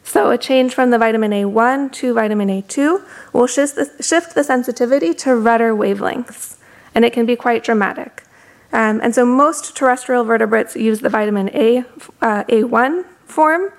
So, 0.05 0.31
a 0.31 0.39
change 0.39 0.75
from 0.75 0.91
the 0.91 0.99
vitamin 0.99 1.31
A1 1.33 1.91
to 1.93 2.13
vitamin 2.13 2.49
A2 2.49 3.03
will 3.33 3.47
shift 3.47 3.75
the, 3.75 4.03
shift 4.03 4.35
the 4.35 4.45
sensitivity 4.45 5.15
to 5.15 5.35
redder 5.35 5.75
wavelengths, 5.75 6.57
and 6.95 7.07
it 7.07 7.13
can 7.15 7.25
be 7.25 7.37
quite 7.37 7.65
dramatic. 7.65 8.23
Um, 8.71 9.01
and 9.03 9.15
so, 9.15 9.25
most 9.25 9.75
terrestrial 9.75 10.25
vertebrates 10.25 10.77
use 10.77 11.01
the 11.01 11.09
vitamin 11.09 11.49
A, 11.55 11.79
uh, 12.21 12.45
A1 12.45 13.07
form, 13.25 13.73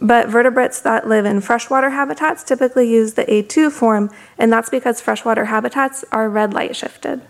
but 0.00 0.28
vertebrates 0.28 0.80
that 0.80 1.08
live 1.08 1.24
in 1.24 1.40
freshwater 1.40 1.90
habitats 1.90 2.44
typically 2.44 2.88
use 2.88 3.14
the 3.14 3.24
A2 3.24 3.72
form, 3.72 4.10
and 4.38 4.52
that's 4.52 4.70
because 4.70 5.00
freshwater 5.00 5.46
habitats 5.46 6.04
are 6.12 6.28
red 6.28 6.54
light 6.54 6.76
shifted. 6.76 7.22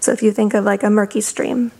So, 0.00 0.12
if 0.12 0.22
you 0.22 0.32
think 0.32 0.54
of 0.54 0.64
like 0.64 0.82
a 0.82 0.90
murky 0.90 1.20
stream. 1.20 1.72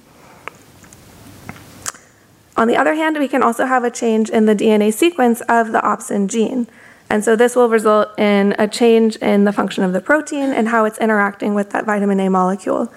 On 2.57 2.69
the 2.69 2.77
other 2.77 2.95
hand, 2.95 3.19
we 3.19 3.29
can 3.29 3.43
also 3.43 3.67
have 3.67 3.83
a 3.83 3.91
change 3.91 4.31
in 4.31 4.47
the 4.47 4.55
DNA 4.55 4.93
sequence 4.93 5.41
of 5.43 5.73
the 5.73 5.81
opsin 5.81 6.29
gene. 6.29 6.69
And 7.11 7.25
so 7.25 7.37
this 7.37 7.57
will 7.57 7.69
result 7.69 8.19
in 8.19 8.55
a 8.59 8.69
change 8.69 9.17
in 9.17 9.45
the 9.45 9.53
function 9.53 9.85
of 9.85 9.93
the 9.93 10.01
protein 10.01 10.53
and 10.53 10.69
how 10.69 10.85
it's 10.85 10.99
interacting 10.99 11.55
with 11.55 11.71
that 11.71 11.85
vitamin 11.85 12.21
A 12.21 12.29
molecule. 12.31 12.93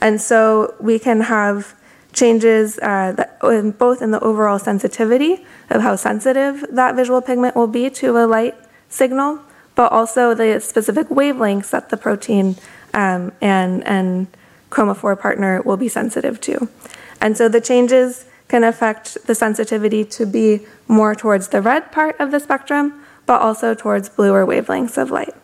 And 0.00 0.20
so 0.20 0.74
we 0.80 0.98
can 0.98 1.20
have 1.22 1.74
changes 2.12 2.78
uh, 2.78 3.24
in 3.44 3.70
both 3.72 4.02
in 4.02 4.10
the 4.10 4.20
overall 4.20 4.58
sensitivity 4.58 5.44
of 5.70 5.82
how 5.82 5.96
sensitive 5.96 6.64
that 6.70 6.94
visual 6.94 7.20
pigment 7.20 7.56
will 7.56 7.66
be 7.66 7.88
to 7.90 8.18
a 8.18 8.26
light 8.26 8.54
signal, 8.88 9.40
but 9.74 9.90
also 9.90 10.34
the 10.34 10.60
specific 10.60 11.08
wavelengths 11.08 11.70
that 11.70 11.88
the 11.88 11.96
protein 11.96 12.56
um, 12.94 13.32
and, 13.40 13.82
and 13.86 14.26
chromophore 14.70 15.18
partner 15.18 15.62
will 15.62 15.76
be 15.76 15.88
sensitive 15.88 16.40
to. 16.40 16.68
And 17.20 17.36
so 17.36 17.48
the 17.48 17.60
changes 17.60 18.26
can 18.48 18.64
affect 18.64 19.26
the 19.26 19.34
sensitivity 19.34 20.04
to 20.04 20.26
be 20.26 20.66
more 20.88 21.14
towards 21.14 21.48
the 21.48 21.62
red 21.62 21.90
part 21.90 22.18
of 22.20 22.30
the 22.30 22.40
spectrum, 22.40 23.02
but 23.24 23.40
also 23.40 23.74
towards 23.74 24.08
bluer 24.10 24.44
wavelengths 24.44 24.98
of 24.98 25.10
light. 25.10 25.34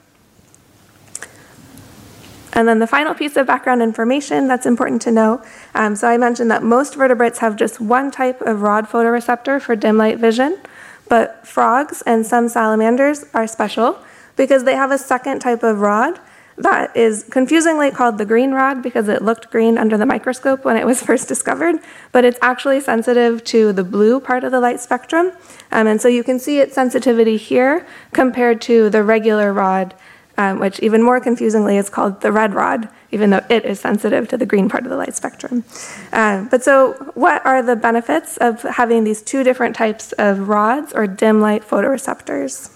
And 2.55 2.67
then 2.67 2.79
the 2.79 2.87
final 2.87 3.15
piece 3.15 3.37
of 3.37 3.47
background 3.47 3.83
information 3.83 4.49
that's 4.49 4.67
important 4.67 5.03
to 5.03 5.11
know. 5.11 5.43
Um, 5.75 5.95
so 5.95 6.09
I 6.09 6.17
mentioned 6.17 6.51
that 6.51 6.63
most 6.63 6.95
vertebrates 6.95 7.39
have 7.39 7.57
just 7.57 7.81
one 7.81 8.11
type 8.11 8.41
of 8.41 8.63
rod 8.63 8.89
photoreceptor 8.89 9.61
for 9.61 9.77
dim 9.77 9.97
light 9.97 10.19
vision, 10.19 10.59
but 11.09 11.47
frogs 11.47 12.03
and 12.03 12.27
some 12.27 12.49
salamanders 12.49 13.25
are 13.35 13.47
special 13.47 13.99
because 14.37 14.65
they 14.65 14.75
have 14.75 14.91
a 14.91 14.99
second 14.99 15.41
type 15.41 15.63
of 15.63 15.81
rod 15.81 16.19
that 16.59 16.95
is 16.97 17.25
confusingly 17.31 17.91
called 17.91 18.19
the 18.19 18.25
green 18.25 18.51
rod 18.51 18.83
because 18.83 19.09
it 19.09 19.23
looked 19.23 19.51
green 19.51 19.79
under 19.79 19.97
the 19.97 20.05
microscope 20.05 20.65
when 20.65 20.77
it 20.77 20.85
was 20.85 21.03
first 21.09 21.29
discovered, 21.29 21.77
but 22.13 22.25
it's 22.25 22.39
actually 22.43 22.81
sensitive 22.81 23.45
to 23.45 23.73
the 23.73 23.85
blue 23.85 24.21
part 24.21 24.45
of 24.45 24.51
the 24.51 24.61
light 24.61 24.81
spectrum. 24.81 25.33
Um, 25.71 25.87
and 25.87 26.01
so 26.01 26.09
you 26.09 26.25
can 26.25 26.39
see 26.39 26.59
its 26.59 26.75
sensitivity 26.75 27.37
here 27.37 27.87
compared 28.13 28.61
to 28.63 28.91
the 28.91 29.03
regular 29.03 29.53
rod 29.53 29.95
um, 30.39 30.61
which 30.61 30.79
even 30.81 31.03
more 31.03 31.21
confusingly 31.21 31.77
is 31.77 31.91
called 31.91 32.21
the 32.21 32.31
red 32.31 32.55
rod, 32.55 32.89
even 33.11 33.31
though 33.31 33.45
it 33.51 33.65
is 33.65 33.81
sensitive 33.81 34.29
to 34.29 34.37
the 34.39 34.47
green 34.47 34.69
part 34.69 34.85
of 34.85 34.91
the 34.91 34.97
light 34.97 35.15
spectrum. 35.15 35.65
Uh, 36.13 36.45
but 36.49 36.63
so, 36.63 36.93
what 37.15 37.45
are 37.45 37.61
the 37.61 37.75
benefits 37.75 38.37
of 38.37 38.63
having 38.63 39.03
these 39.03 39.21
two 39.21 39.43
different 39.43 39.75
types 39.75 40.13
of 40.13 40.49
rods 40.49 40.93
or 40.93 41.09
dim 41.09 41.41
light 41.41 41.69
photoreceptors? 41.69 42.73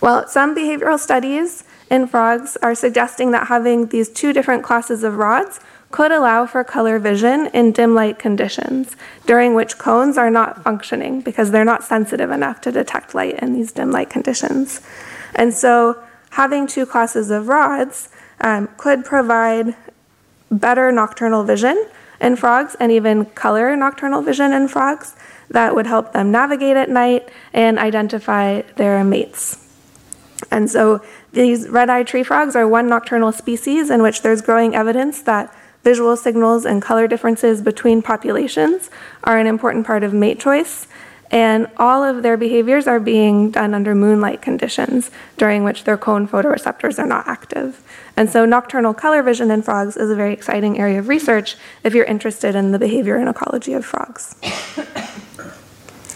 Well, 0.00 0.28
some 0.28 0.54
behavioral 0.54 0.98
studies 0.98 1.64
in 1.90 2.06
frogs 2.06 2.56
are 2.62 2.74
suggesting 2.74 3.32
that 3.32 3.48
having 3.48 3.88
these 3.88 4.08
two 4.08 4.32
different 4.32 4.62
classes 4.62 5.02
of 5.02 5.16
rods 5.16 5.58
could 5.90 6.12
allow 6.12 6.46
for 6.46 6.64
color 6.64 6.98
vision 7.00 7.48
in 7.52 7.72
dim 7.72 7.94
light 7.94 8.18
conditions, 8.18 8.96
during 9.26 9.54
which 9.54 9.76
cones 9.76 10.16
are 10.16 10.30
not 10.30 10.62
functioning 10.62 11.20
because 11.20 11.50
they're 11.50 11.64
not 11.64 11.82
sensitive 11.82 12.30
enough 12.30 12.60
to 12.60 12.72
detect 12.72 13.14
light 13.14 13.38
in 13.42 13.52
these 13.52 13.72
dim 13.72 13.90
light 13.90 14.08
conditions. 14.08 14.80
And 15.34 15.52
so, 15.52 16.02
having 16.32 16.66
two 16.66 16.86
classes 16.86 17.30
of 17.30 17.48
rods 17.48 18.08
um, 18.40 18.66
could 18.78 19.04
provide 19.04 19.74
better 20.50 20.90
nocturnal 20.90 21.44
vision 21.44 21.86
in 22.20 22.36
frogs 22.36 22.74
and 22.80 22.90
even 22.90 23.26
color 23.26 23.76
nocturnal 23.76 24.22
vision 24.22 24.52
in 24.52 24.66
frogs 24.66 25.14
that 25.50 25.74
would 25.74 25.86
help 25.86 26.12
them 26.12 26.30
navigate 26.30 26.76
at 26.76 26.88
night 26.88 27.28
and 27.52 27.78
identify 27.78 28.62
their 28.76 29.04
mates. 29.04 29.58
And 30.50 30.70
so 30.70 31.02
these 31.32 31.68
red 31.68 31.90
eyed 31.90 32.06
tree 32.06 32.22
frogs 32.22 32.56
are 32.56 32.66
one 32.66 32.88
nocturnal 32.88 33.32
species 33.32 33.90
in 33.90 34.02
which 34.02 34.22
there's 34.22 34.40
growing 34.40 34.74
evidence 34.74 35.20
that 35.22 35.54
visual 35.84 36.16
signals 36.16 36.64
and 36.64 36.80
color 36.80 37.06
differences 37.06 37.60
between 37.60 38.00
populations 38.00 38.88
are 39.24 39.38
an 39.38 39.46
important 39.46 39.86
part 39.86 40.02
of 40.02 40.14
mate 40.14 40.40
choice 40.40 40.86
and 41.32 41.66
all 41.78 42.04
of 42.04 42.22
their 42.22 42.36
behaviors 42.36 42.86
are 42.86 43.00
being 43.00 43.50
done 43.50 43.72
under 43.72 43.94
moonlight 43.94 44.42
conditions 44.42 45.10
during 45.38 45.64
which 45.64 45.84
their 45.84 45.96
cone 45.96 46.28
photoreceptors 46.28 46.98
are 46.98 47.06
not 47.06 47.26
active. 47.26 47.82
And 48.16 48.28
so 48.28 48.44
nocturnal 48.44 48.92
color 48.92 49.22
vision 49.22 49.50
in 49.50 49.62
frogs 49.62 49.96
is 49.96 50.10
a 50.10 50.14
very 50.14 50.34
exciting 50.34 50.78
area 50.78 50.98
of 50.98 51.08
research 51.08 51.56
if 51.82 51.94
you're 51.94 52.04
interested 52.04 52.54
in 52.54 52.72
the 52.72 52.78
behavior 52.78 53.16
and 53.16 53.30
ecology 53.30 53.72
of 53.72 53.84
frogs. 53.84 54.36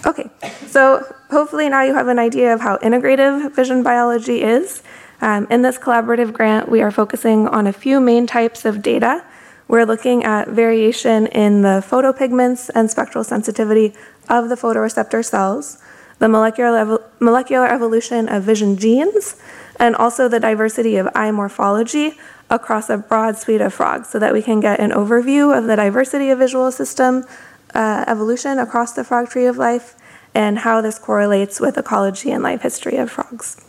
Okay, 0.04 0.30
so 0.68 1.04
hopefully 1.30 1.68
now 1.68 1.82
you 1.82 1.92
have 1.92 2.06
an 2.06 2.20
idea 2.20 2.54
of 2.54 2.61
how 2.61 2.76
integrative 2.76 3.52
vision 3.56 3.82
biology 3.82 4.42
is. 4.42 4.82
Um, 5.20 5.49
in 5.50 5.62
this 5.62 5.78
collaborative 5.78 6.32
grant, 6.32 6.68
we 6.68 6.80
are 6.80 6.92
focusing 6.92 7.49
on 7.49 7.66
a 7.66 7.73
few 7.73 7.99
main 8.00 8.25
types 8.25 8.64
of 8.64 8.82
data 8.82 9.25
we're 9.68 9.85
looking 9.85 10.23
at 10.23 10.49
variation 10.49 11.26
in 11.26 11.62
the 11.62 11.85
photopigments 11.87 12.70
and 12.75 12.88
spectral 12.88 13.25
sensitivity 13.25 13.94
of 14.28 14.49
the 14.49 14.54
photoreceptor 14.54 15.25
cells, 15.25 15.83
the 16.18 16.28
molecular, 16.28 17.00
molecular 17.21 17.66
evolution 17.66 18.28
of 18.28 18.42
vision 18.42 18.76
genes, 18.76 19.37
and 19.78 19.95
also 19.97 20.28
the 20.28 20.40
diversity 20.40 20.97
of 20.97 21.09
eye 21.14 21.30
morphology 21.30 22.18
across 22.49 22.88
a 22.88 22.97
broad 22.97 23.37
suite 23.37 23.61
of 23.61 23.75
frogs 23.75 24.09
so 24.09 24.18
that 24.18 24.33
we 24.33 24.40
can 24.40 24.61
get 24.61 24.78
an 24.80 24.90
overview 24.90 25.56
of 25.56 25.64
the 25.64 25.76
diversity 25.76 26.30
of 26.30 26.38
visual 26.38 26.71
system 26.71 27.25
uh, 27.75 28.04
evolution 28.06 28.59
across 28.59 28.92
the 28.92 29.04
frog 29.04 29.28
tree 29.28 29.47
of 29.47 29.56
life 29.56 29.97
and 30.35 30.61
how 30.61 30.80
this 30.80 30.99
correlates 30.99 31.61
with 31.61 31.76
ecology 31.76 32.30
and 32.30 32.42
life 32.42 32.62
history 32.62 32.97
of 32.97 33.11
frogs. 33.11 33.62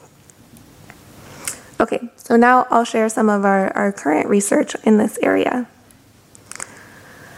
Okay, 1.80 2.10
so 2.16 2.36
now 2.36 2.66
I'll 2.70 2.84
share 2.84 3.08
some 3.08 3.30
of 3.30 3.46
our, 3.46 3.76
our 3.76 3.92
current 3.92 4.28
research 4.28 4.76
in 4.84 4.98
this 4.98 5.18
area. 5.22 5.68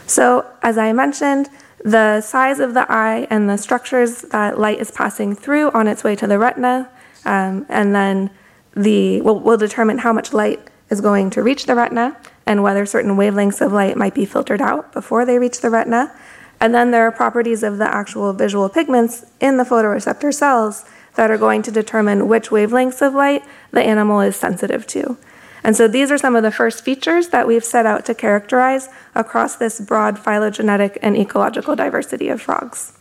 So, 0.06 0.46
as 0.62 0.78
I 0.78 0.92
mentioned, 0.92 1.48
the 1.84 2.20
size 2.20 2.60
of 2.60 2.74
the 2.74 2.90
eye 2.90 3.26
and 3.30 3.48
the 3.48 3.56
structures 3.56 4.22
that 4.22 4.58
light 4.58 4.78
is 4.78 4.90
passing 4.90 5.34
through 5.34 5.70
on 5.70 5.86
its 5.86 6.04
way 6.04 6.14
to 6.16 6.26
the 6.26 6.38
retina, 6.38 6.90
um, 7.24 7.66
and 7.68 7.94
then 7.94 8.30
the 8.74 9.20
will 9.22 9.40
will 9.40 9.56
determine 9.56 9.98
how 9.98 10.12
much 10.12 10.32
light 10.32 10.60
is 10.90 11.00
going 11.00 11.30
to 11.30 11.42
reach 11.42 11.66
the 11.66 11.74
retina 11.74 12.16
and 12.46 12.62
whether 12.62 12.84
certain 12.84 13.16
wavelengths 13.16 13.64
of 13.64 13.72
light 13.72 13.96
might 13.96 14.14
be 14.14 14.24
filtered 14.24 14.60
out 14.60 14.92
before 14.92 15.24
they 15.24 15.38
reach 15.38 15.60
the 15.60 15.70
retina. 15.70 16.12
And 16.60 16.74
then 16.74 16.90
there 16.90 17.06
are 17.06 17.12
properties 17.12 17.62
of 17.62 17.78
the 17.78 17.92
actual 17.92 18.32
visual 18.32 18.68
pigments 18.68 19.24
in 19.40 19.56
the 19.56 19.64
photoreceptor 19.64 20.34
cells 20.34 20.84
that 21.14 21.30
are 21.30 21.38
going 21.38 21.62
to 21.62 21.70
determine 21.70 22.28
which 22.28 22.50
wavelengths 22.50 23.00
of 23.00 23.14
light 23.14 23.44
the 23.70 23.82
animal 23.82 24.20
is 24.20 24.36
sensitive 24.36 24.86
to. 24.88 25.16
And 25.62 25.76
so 25.76 25.86
these 25.86 26.10
are 26.10 26.18
some 26.18 26.36
of 26.36 26.42
the 26.42 26.50
first 26.50 26.84
features 26.84 27.28
that 27.28 27.46
we've 27.46 27.64
set 27.64 27.86
out 27.86 28.04
to 28.06 28.14
characterize 28.14 28.88
across 29.14 29.56
this 29.56 29.80
broad 29.80 30.18
phylogenetic 30.18 30.98
and 31.02 31.16
ecological 31.16 31.76
diversity 31.76 32.28
of 32.28 32.40
frogs. 32.40 32.92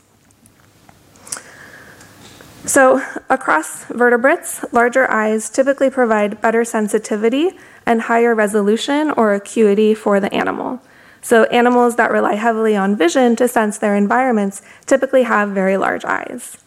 So, 2.66 3.02
across 3.30 3.86
vertebrates, 3.86 4.64
larger 4.72 5.10
eyes 5.10 5.50
typically 5.50 5.90
provide 5.90 6.42
better 6.42 6.64
sensitivity 6.66 7.58
and 7.86 8.02
higher 8.02 8.36
resolution 8.36 9.12
or 9.12 9.34
acuity 9.34 9.96
for 9.96 10.20
the 10.20 10.32
animal. 10.32 10.82
So, 11.22 11.46
animals 11.46 11.96
that 11.96 12.12
rely 12.12 12.36
heavily 12.36 12.76
on 12.76 12.96
vision 12.96 13.36
to 13.38 13.48
sense 13.48 13.78
their 13.78 13.96
environments 13.96 14.62
typically 14.86 15.24
have 15.24 15.50
very 15.50 15.78
large 15.78 16.06
eyes. 16.06 16.58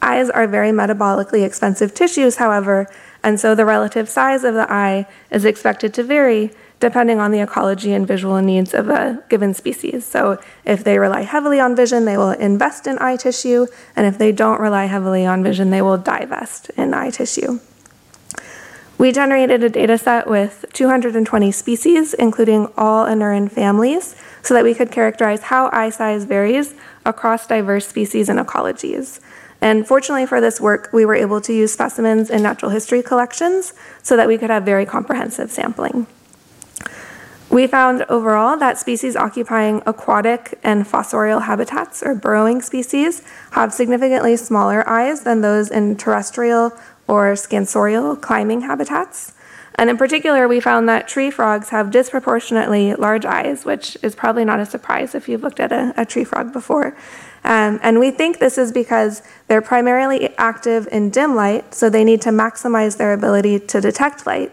Eyes 0.00 0.28
are 0.30 0.46
very 0.46 0.70
metabolically 0.70 1.44
expensive 1.44 1.94
tissues, 1.94 2.36
however, 2.36 2.86
and 3.24 3.40
so 3.40 3.54
the 3.54 3.64
relative 3.64 4.08
size 4.08 4.44
of 4.44 4.54
the 4.54 4.70
eye 4.70 5.06
is 5.30 5.44
expected 5.44 5.92
to 5.94 6.04
vary 6.04 6.52
depending 6.78 7.18
on 7.18 7.30
the 7.30 7.40
ecology 7.40 7.94
and 7.94 8.06
visual 8.06 8.40
needs 8.42 8.74
of 8.74 8.90
a 8.90 9.24
given 9.30 9.54
species. 9.54 10.04
So 10.04 10.38
if 10.66 10.84
they 10.84 10.98
rely 10.98 11.22
heavily 11.22 11.58
on 11.58 11.74
vision, 11.74 12.04
they 12.04 12.18
will 12.18 12.32
invest 12.32 12.86
in 12.86 12.98
eye 13.00 13.16
tissue, 13.16 13.66
and 13.96 14.06
if 14.06 14.18
they 14.18 14.32
don't 14.32 14.60
rely 14.60 14.84
heavily 14.84 15.24
on 15.24 15.42
vision, 15.42 15.70
they 15.70 15.80
will 15.80 15.96
divest 15.96 16.68
in 16.76 16.92
eye 16.92 17.08
tissue. 17.10 17.60
We 18.98 19.10
generated 19.12 19.64
a 19.64 19.70
data 19.70 19.96
set 19.96 20.28
with 20.28 20.66
220 20.74 21.50
species, 21.50 22.12
including 22.14 22.68
all 22.76 23.06
Anuran 23.06 23.50
families, 23.50 24.14
so 24.42 24.52
that 24.52 24.62
we 24.62 24.74
could 24.74 24.92
characterize 24.92 25.44
how 25.44 25.70
eye 25.72 25.90
size 25.90 26.24
varies 26.24 26.74
across 27.06 27.46
diverse 27.46 27.88
species 27.88 28.28
and 28.28 28.38
ecologies. 28.38 29.20
And 29.64 29.88
fortunately 29.88 30.26
for 30.26 30.42
this 30.42 30.60
work, 30.60 30.90
we 30.92 31.06
were 31.06 31.14
able 31.14 31.40
to 31.40 31.50
use 31.50 31.72
specimens 31.72 32.28
in 32.28 32.42
natural 32.42 32.70
history 32.70 33.02
collections 33.02 33.72
so 34.02 34.14
that 34.14 34.28
we 34.28 34.36
could 34.36 34.50
have 34.50 34.62
very 34.62 34.84
comprehensive 34.84 35.50
sampling. 35.50 36.06
We 37.48 37.66
found 37.66 38.02
overall 38.10 38.58
that 38.58 38.76
species 38.76 39.16
occupying 39.16 39.82
aquatic 39.86 40.58
and 40.62 40.84
fossorial 40.84 41.44
habitats, 41.44 42.02
or 42.02 42.14
burrowing 42.14 42.60
species, 42.60 43.22
have 43.52 43.72
significantly 43.72 44.36
smaller 44.36 44.86
eyes 44.86 45.22
than 45.22 45.40
those 45.40 45.70
in 45.70 45.96
terrestrial 45.96 46.72
or 47.08 47.32
scansorial 47.32 48.20
climbing 48.20 48.62
habitats. 48.62 49.32
And 49.76 49.88
in 49.88 49.96
particular, 49.96 50.46
we 50.46 50.60
found 50.60 50.90
that 50.90 51.08
tree 51.08 51.30
frogs 51.30 51.70
have 51.70 51.90
disproportionately 51.90 52.94
large 52.96 53.24
eyes, 53.24 53.64
which 53.64 53.96
is 54.02 54.14
probably 54.14 54.44
not 54.44 54.60
a 54.60 54.66
surprise 54.66 55.14
if 55.14 55.26
you've 55.26 55.42
looked 55.42 55.58
at 55.58 55.72
a, 55.72 55.94
a 55.96 56.04
tree 56.04 56.24
frog 56.24 56.52
before. 56.52 56.94
Um, 57.44 57.78
and 57.82 58.00
we 58.00 58.10
think 58.10 58.38
this 58.38 58.56
is 58.56 58.72
because 58.72 59.22
they're 59.48 59.60
primarily 59.62 60.34
active 60.38 60.88
in 60.90 61.10
dim 61.10 61.34
light, 61.34 61.74
so 61.74 61.90
they 61.90 62.02
need 62.02 62.22
to 62.22 62.30
maximize 62.30 62.96
their 62.96 63.12
ability 63.12 63.60
to 63.60 63.80
detect 63.80 64.26
light. 64.26 64.50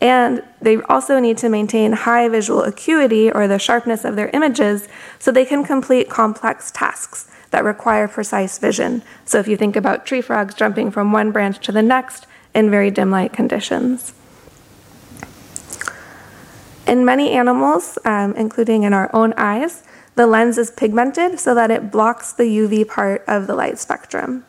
And 0.00 0.42
they 0.60 0.76
also 0.82 1.20
need 1.20 1.38
to 1.38 1.48
maintain 1.48 1.92
high 1.92 2.28
visual 2.28 2.62
acuity 2.62 3.30
or 3.30 3.48
the 3.48 3.58
sharpness 3.58 4.04
of 4.04 4.16
their 4.16 4.28
images 4.30 4.88
so 5.18 5.30
they 5.30 5.46
can 5.46 5.64
complete 5.64 6.10
complex 6.10 6.70
tasks 6.70 7.30
that 7.50 7.64
require 7.64 8.08
precise 8.08 8.58
vision. 8.58 9.02
So 9.24 9.38
if 9.38 9.48
you 9.48 9.56
think 9.56 9.76
about 9.76 10.04
tree 10.04 10.20
frogs 10.20 10.54
jumping 10.54 10.90
from 10.90 11.12
one 11.12 11.30
branch 11.30 11.60
to 11.66 11.72
the 11.72 11.82
next 11.82 12.26
in 12.54 12.70
very 12.70 12.90
dim 12.90 13.10
light 13.10 13.32
conditions. 13.32 14.12
In 16.86 17.04
many 17.04 17.30
animals, 17.30 17.98
um, 18.04 18.34
including 18.34 18.82
in 18.82 18.92
our 18.92 19.10
own 19.12 19.32
eyes, 19.36 19.82
the 20.16 20.26
lens 20.26 20.58
is 20.58 20.70
pigmented 20.70 21.38
so 21.38 21.54
that 21.54 21.70
it 21.70 21.90
blocks 21.90 22.32
the 22.32 22.44
UV 22.44 22.88
part 22.88 23.22
of 23.28 23.46
the 23.46 23.54
light 23.54 23.78
spectrum. 23.78 24.44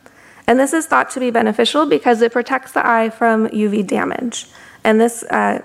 And 0.46 0.58
this 0.58 0.72
is 0.72 0.86
thought 0.86 1.10
to 1.10 1.20
be 1.20 1.30
beneficial 1.30 1.86
because 1.86 2.22
it 2.22 2.32
protects 2.32 2.72
the 2.72 2.84
eye 2.86 3.10
from 3.10 3.48
UV 3.48 3.86
damage. 3.86 4.46
And 4.82 4.98
this 4.98 5.22
uh, 5.24 5.60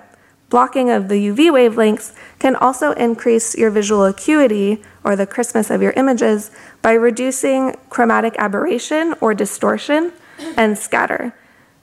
blocking 0.49 0.89
of 0.89 1.07
the 1.07 1.15
UV 1.29 1.51
wavelengths 1.51 2.13
can 2.37 2.55
also 2.57 2.91
increase 2.91 3.57
your 3.57 3.71
visual 3.71 4.03
acuity 4.03 4.83
or 5.05 5.15
the 5.15 5.25
crispness 5.25 5.69
of 5.69 5.81
your 5.81 5.93
images 5.93 6.51
by 6.81 6.91
reducing 6.91 7.75
chromatic 7.89 8.35
aberration 8.37 9.15
or 9.21 9.33
distortion 9.33 10.11
and 10.57 10.77
scatter. 10.77 11.33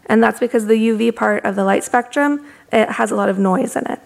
And 0.06 0.22
that's 0.22 0.40
because 0.40 0.66
the 0.66 0.74
UV 0.74 1.16
part 1.16 1.44
of 1.44 1.56
the 1.56 1.64
light 1.64 1.84
spectrum, 1.84 2.44
it 2.70 2.90
has 2.90 3.10
a 3.10 3.16
lot 3.16 3.30
of 3.30 3.38
noise 3.38 3.76
in 3.76 3.86
it. 3.86 4.00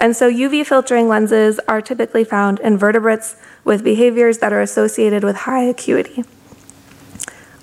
And 0.00 0.16
so 0.16 0.32
UV 0.32 0.64
filtering 0.64 1.08
lenses 1.08 1.60
are 1.68 1.82
typically 1.82 2.24
found 2.24 2.58
in 2.60 2.78
vertebrates 2.78 3.36
with 3.64 3.84
behaviors 3.84 4.38
that 4.38 4.52
are 4.52 4.60
associated 4.60 5.24
with 5.24 5.36
high 5.36 5.64
acuity. 5.64 6.24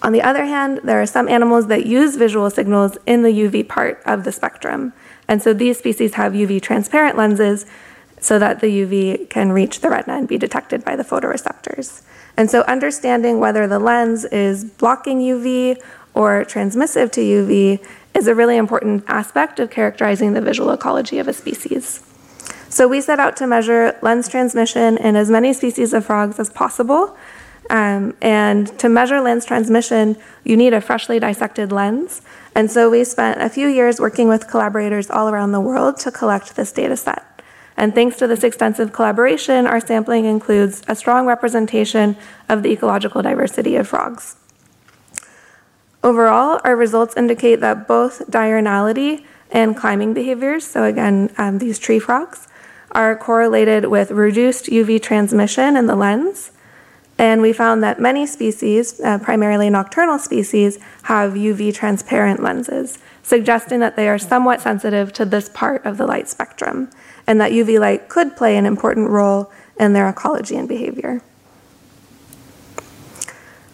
On 0.01 0.13
the 0.13 0.21
other 0.21 0.45
hand, 0.45 0.81
there 0.83 1.01
are 1.01 1.05
some 1.05 1.27
animals 1.27 1.67
that 1.67 1.85
use 1.85 2.15
visual 2.15 2.49
signals 2.49 2.97
in 3.05 3.23
the 3.23 3.29
UV 3.29 3.67
part 3.67 4.01
of 4.05 4.23
the 4.23 4.31
spectrum. 4.31 4.93
And 5.27 5.41
so 5.41 5.53
these 5.53 5.79
species 5.79 6.13
have 6.13 6.33
UV 6.33 6.61
transparent 6.61 7.17
lenses 7.17 7.65
so 8.19 8.39
that 8.39 8.61
the 8.61 8.67
UV 8.67 9.29
can 9.29 9.51
reach 9.51 9.81
the 9.81 9.89
retina 9.89 10.17
and 10.17 10.27
be 10.27 10.37
detected 10.37 10.85
by 10.85 10.95
the 10.95 11.03
photoreceptors. 11.03 12.03
And 12.35 12.49
so 12.49 12.61
understanding 12.63 13.39
whether 13.39 13.67
the 13.67 13.79
lens 13.79 14.25
is 14.25 14.63
blocking 14.65 15.19
UV 15.19 15.81
or 16.13 16.45
transmissive 16.45 17.11
to 17.13 17.21
UV 17.21 17.83
is 18.13 18.27
a 18.27 18.35
really 18.35 18.57
important 18.57 19.03
aspect 19.07 19.59
of 19.59 19.69
characterizing 19.69 20.33
the 20.33 20.41
visual 20.41 20.71
ecology 20.71 21.19
of 21.19 21.27
a 21.27 21.33
species. 21.33 22.03
So 22.77 22.87
we 22.87 23.01
set 23.01 23.19
out 23.19 23.35
to 23.37 23.47
measure 23.47 23.97
lens 24.03 24.27
transmission 24.27 24.97
in 24.97 25.15
as 25.15 25.31
many 25.31 25.51
species 25.51 25.95
of 25.95 26.05
frogs 26.05 26.39
as 26.39 26.51
possible. 26.51 27.17
Um, 27.71 28.15
and 28.21 28.67
to 28.77 28.87
measure 28.87 29.19
lens 29.19 29.45
transmission, 29.45 30.15
you 30.43 30.55
need 30.55 30.75
a 30.75 30.79
freshly 30.79 31.19
dissected 31.19 31.71
lens. 31.71 32.21
And 32.53 32.69
so 32.69 32.91
we 32.91 33.03
spent 33.03 33.41
a 33.41 33.49
few 33.49 33.67
years 33.67 33.99
working 33.99 34.27
with 34.27 34.47
collaborators 34.47 35.09
all 35.09 35.27
around 35.27 35.53
the 35.53 35.59
world 35.59 35.97
to 36.01 36.11
collect 36.11 36.55
this 36.55 36.71
data 36.71 36.95
set. 36.95 37.41
And 37.75 37.95
thanks 37.95 38.15
to 38.17 38.27
this 38.27 38.43
extensive 38.43 38.93
collaboration, 38.93 39.65
our 39.65 39.79
sampling 39.79 40.25
includes 40.25 40.83
a 40.87 40.93
strong 40.93 41.25
representation 41.25 42.15
of 42.47 42.61
the 42.61 42.69
ecological 42.69 43.23
diversity 43.23 43.75
of 43.75 43.87
frogs. 43.87 44.35
Overall, 46.03 46.61
our 46.63 46.75
results 46.75 47.17
indicate 47.17 47.59
that 47.61 47.87
both 47.87 48.29
diurnality 48.29 49.25
and 49.49 49.75
climbing 49.75 50.13
behaviors, 50.13 50.67
so 50.67 50.83
again, 50.83 51.33
um, 51.39 51.57
these 51.57 51.79
tree 51.79 51.97
frogs, 51.97 52.46
are 52.91 53.15
correlated 53.15 53.85
with 53.85 54.11
reduced 54.11 54.65
UV 54.65 55.01
transmission 55.01 55.75
in 55.75 55.87
the 55.87 55.95
lens. 55.95 56.51
And 57.17 57.41
we 57.41 57.51
found 57.51 57.83
that 57.83 57.99
many 57.99 58.27
species, 58.27 59.01
uh, 59.01 59.17
primarily 59.17 59.69
nocturnal 59.69 60.19
species, 60.19 60.77
have 61.03 61.33
UV 61.33 61.73
transparent 61.73 62.43
lenses, 62.43 62.99
suggesting 63.23 63.79
that 63.79 63.95
they 63.95 64.07
are 64.07 64.19
somewhat 64.19 64.61
sensitive 64.61 65.11
to 65.13 65.25
this 65.25 65.49
part 65.49 65.83
of 65.85 65.97
the 65.97 66.05
light 66.05 66.29
spectrum, 66.29 66.89
and 67.25 67.41
that 67.41 67.51
UV 67.51 67.79
light 67.79 68.07
could 68.07 68.37
play 68.37 68.55
an 68.55 68.65
important 68.65 69.09
role 69.09 69.51
in 69.79 69.93
their 69.93 70.07
ecology 70.07 70.55
and 70.55 70.67
behavior. 70.67 71.21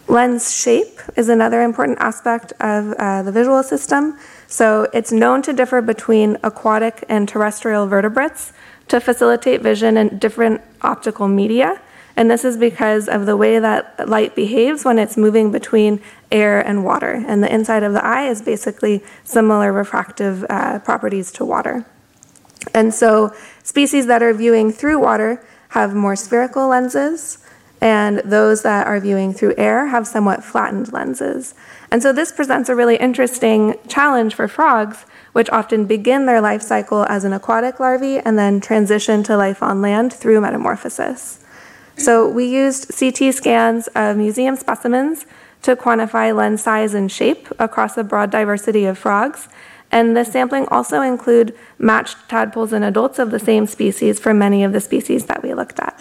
Lens 0.06 0.54
shape 0.54 1.00
is 1.16 1.28
another 1.28 1.62
important 1.62 1.98
aspect 1.98 2.52
of 2.60 2.92
uh, 2.92 3.22
the 3.22 3.32
visual 3.32 3.62
system. 3.62 4.18
So 4.46 4.86
it's 4.92 5.10
known 5.10 5.42
to 5.42 5.52
differ 5.52 5.80
between 5.80 6.36
aquatic 6.42 7.04
and 7.08 7.28
terrestrial 7.28 7.86
vertebrates 7.86 8.52
to 8.88 9.00
facilitate 9.00 9.62
vision 9.62 9.96
in 9.96 10.18
different 10.18 10.60
optical 10.82 11.28
media. 11.28 11.80
And 12.16 12.30
this 12.30 12.44
is 12.44 12.56
because 12.56 13.08
of 13.08 13.26
the 13.26 13.36
way 13.36 13.58
that 13.58 14.08
light 14.08 14.36
behaves 14.36 14.84
when 14.84 14.98
it's 14.98 15.16
moving 15.16 15.50
between 15.50 16.00
air 16.30 16.60
and 16.60 16.84
water. 16.84 17.24
And 17.26 17.42
the 17.42 17.52
inside 17.52 17.82
of 17.82 17.92
the 17.92 18.04
eye 18.04 18.28
is 18.28 18.40
basically 18.40 19.02
similar 19.24 19.72
refractive 19.72 20.44
uh, 20.48 20.78
properties 20.78 21.32
to 21.32 21.44
water. 21.44 21.84
And 22.72 22.94
so 22.94 23.34
species 23.62 24.06
that 24.06 24.22
are 24.22 24.32
viewing 24.32 24.70
through 24.70 25.00
water 25.00 25.44
have 25.70 25.94
more 25.94 26.14
spherical 26.14 26.68
lenses, 26.68 27.38
and 27.80 28.18
those 28.20 28.62
that 28.62 28.86
are 28.86 29.00
viewing 29.00 29.34
through 29.34 29.54
air 29.58 29.88
have 29.88 30.06
somewhat 30.06 30.44
flattened 30.44 30.92
lenses. 30.92 31.54
And 31.90 32.00
so 32.00 32.12
this 32.12 32.32
presents 32.32 32.68
a 32.68 32.74
really 32.74 32.96
interesting 32.96 33.74
challenge 33.88 34.34
for 34.34 34.48
frogs, 34.48 35.04
which 35.34 35.50
often 35.50 35.84
begin 35.84 36.26
their 36.26 36.40
life 36.40 36.62
cycle 36.62 37.04
as 37.08 37.24
an 37.24 37.32
aquatic 37.32 37.78
larvae 37.80 38.18
and 38.20 38.38
then 38.38 38.60
transition 38.60 39.22
to 39.24 39.36
life 39.36 39.62
on 39.62 39.82
land 39.82 40.12
through 40.12 40.40
metamorphosis. 40.40 41.44
So 41.96 42.28
we 42.28 42.46
used 42.46 42.96
CT 42.96 43.34
scans 43.34 43.88
of 43.88 44.16
museum 44.16 44.56
specimens 44.56 45.26
to 45.62 45.74
quantify 45.74 46.34
lens 46.34 46.62
size 46.62 46.94
and 46.94 47.10
shape 47.10 47.48
across 47.58 47.96
a 47.96 48.04
broad 48.04 48.30
diversity 48.30 48.84
of 48.84 48.96
frogs. 48.96 49.48
And 49.90 50.16
the 50.16 50.24
sampling 50.24 50.66
also 50.68 51.02
include 51.02 51.56
matched 51.78 52.16
tadpoles 52.28 52.72
and 52.72 52.84
adults 52.84 53.18
of 53.18 53.30
the 53.30 53.38
same 53.38 53.66
species 53.66 54.20
for 54.20 54.32
many 54.32 54.62
of 54.62 54.72
the 54.72 54.80
species 54.80 55.26
that 55.26 55.42
we 55.42 55.52
looked 55.52 55.80
at. 55.80 56.00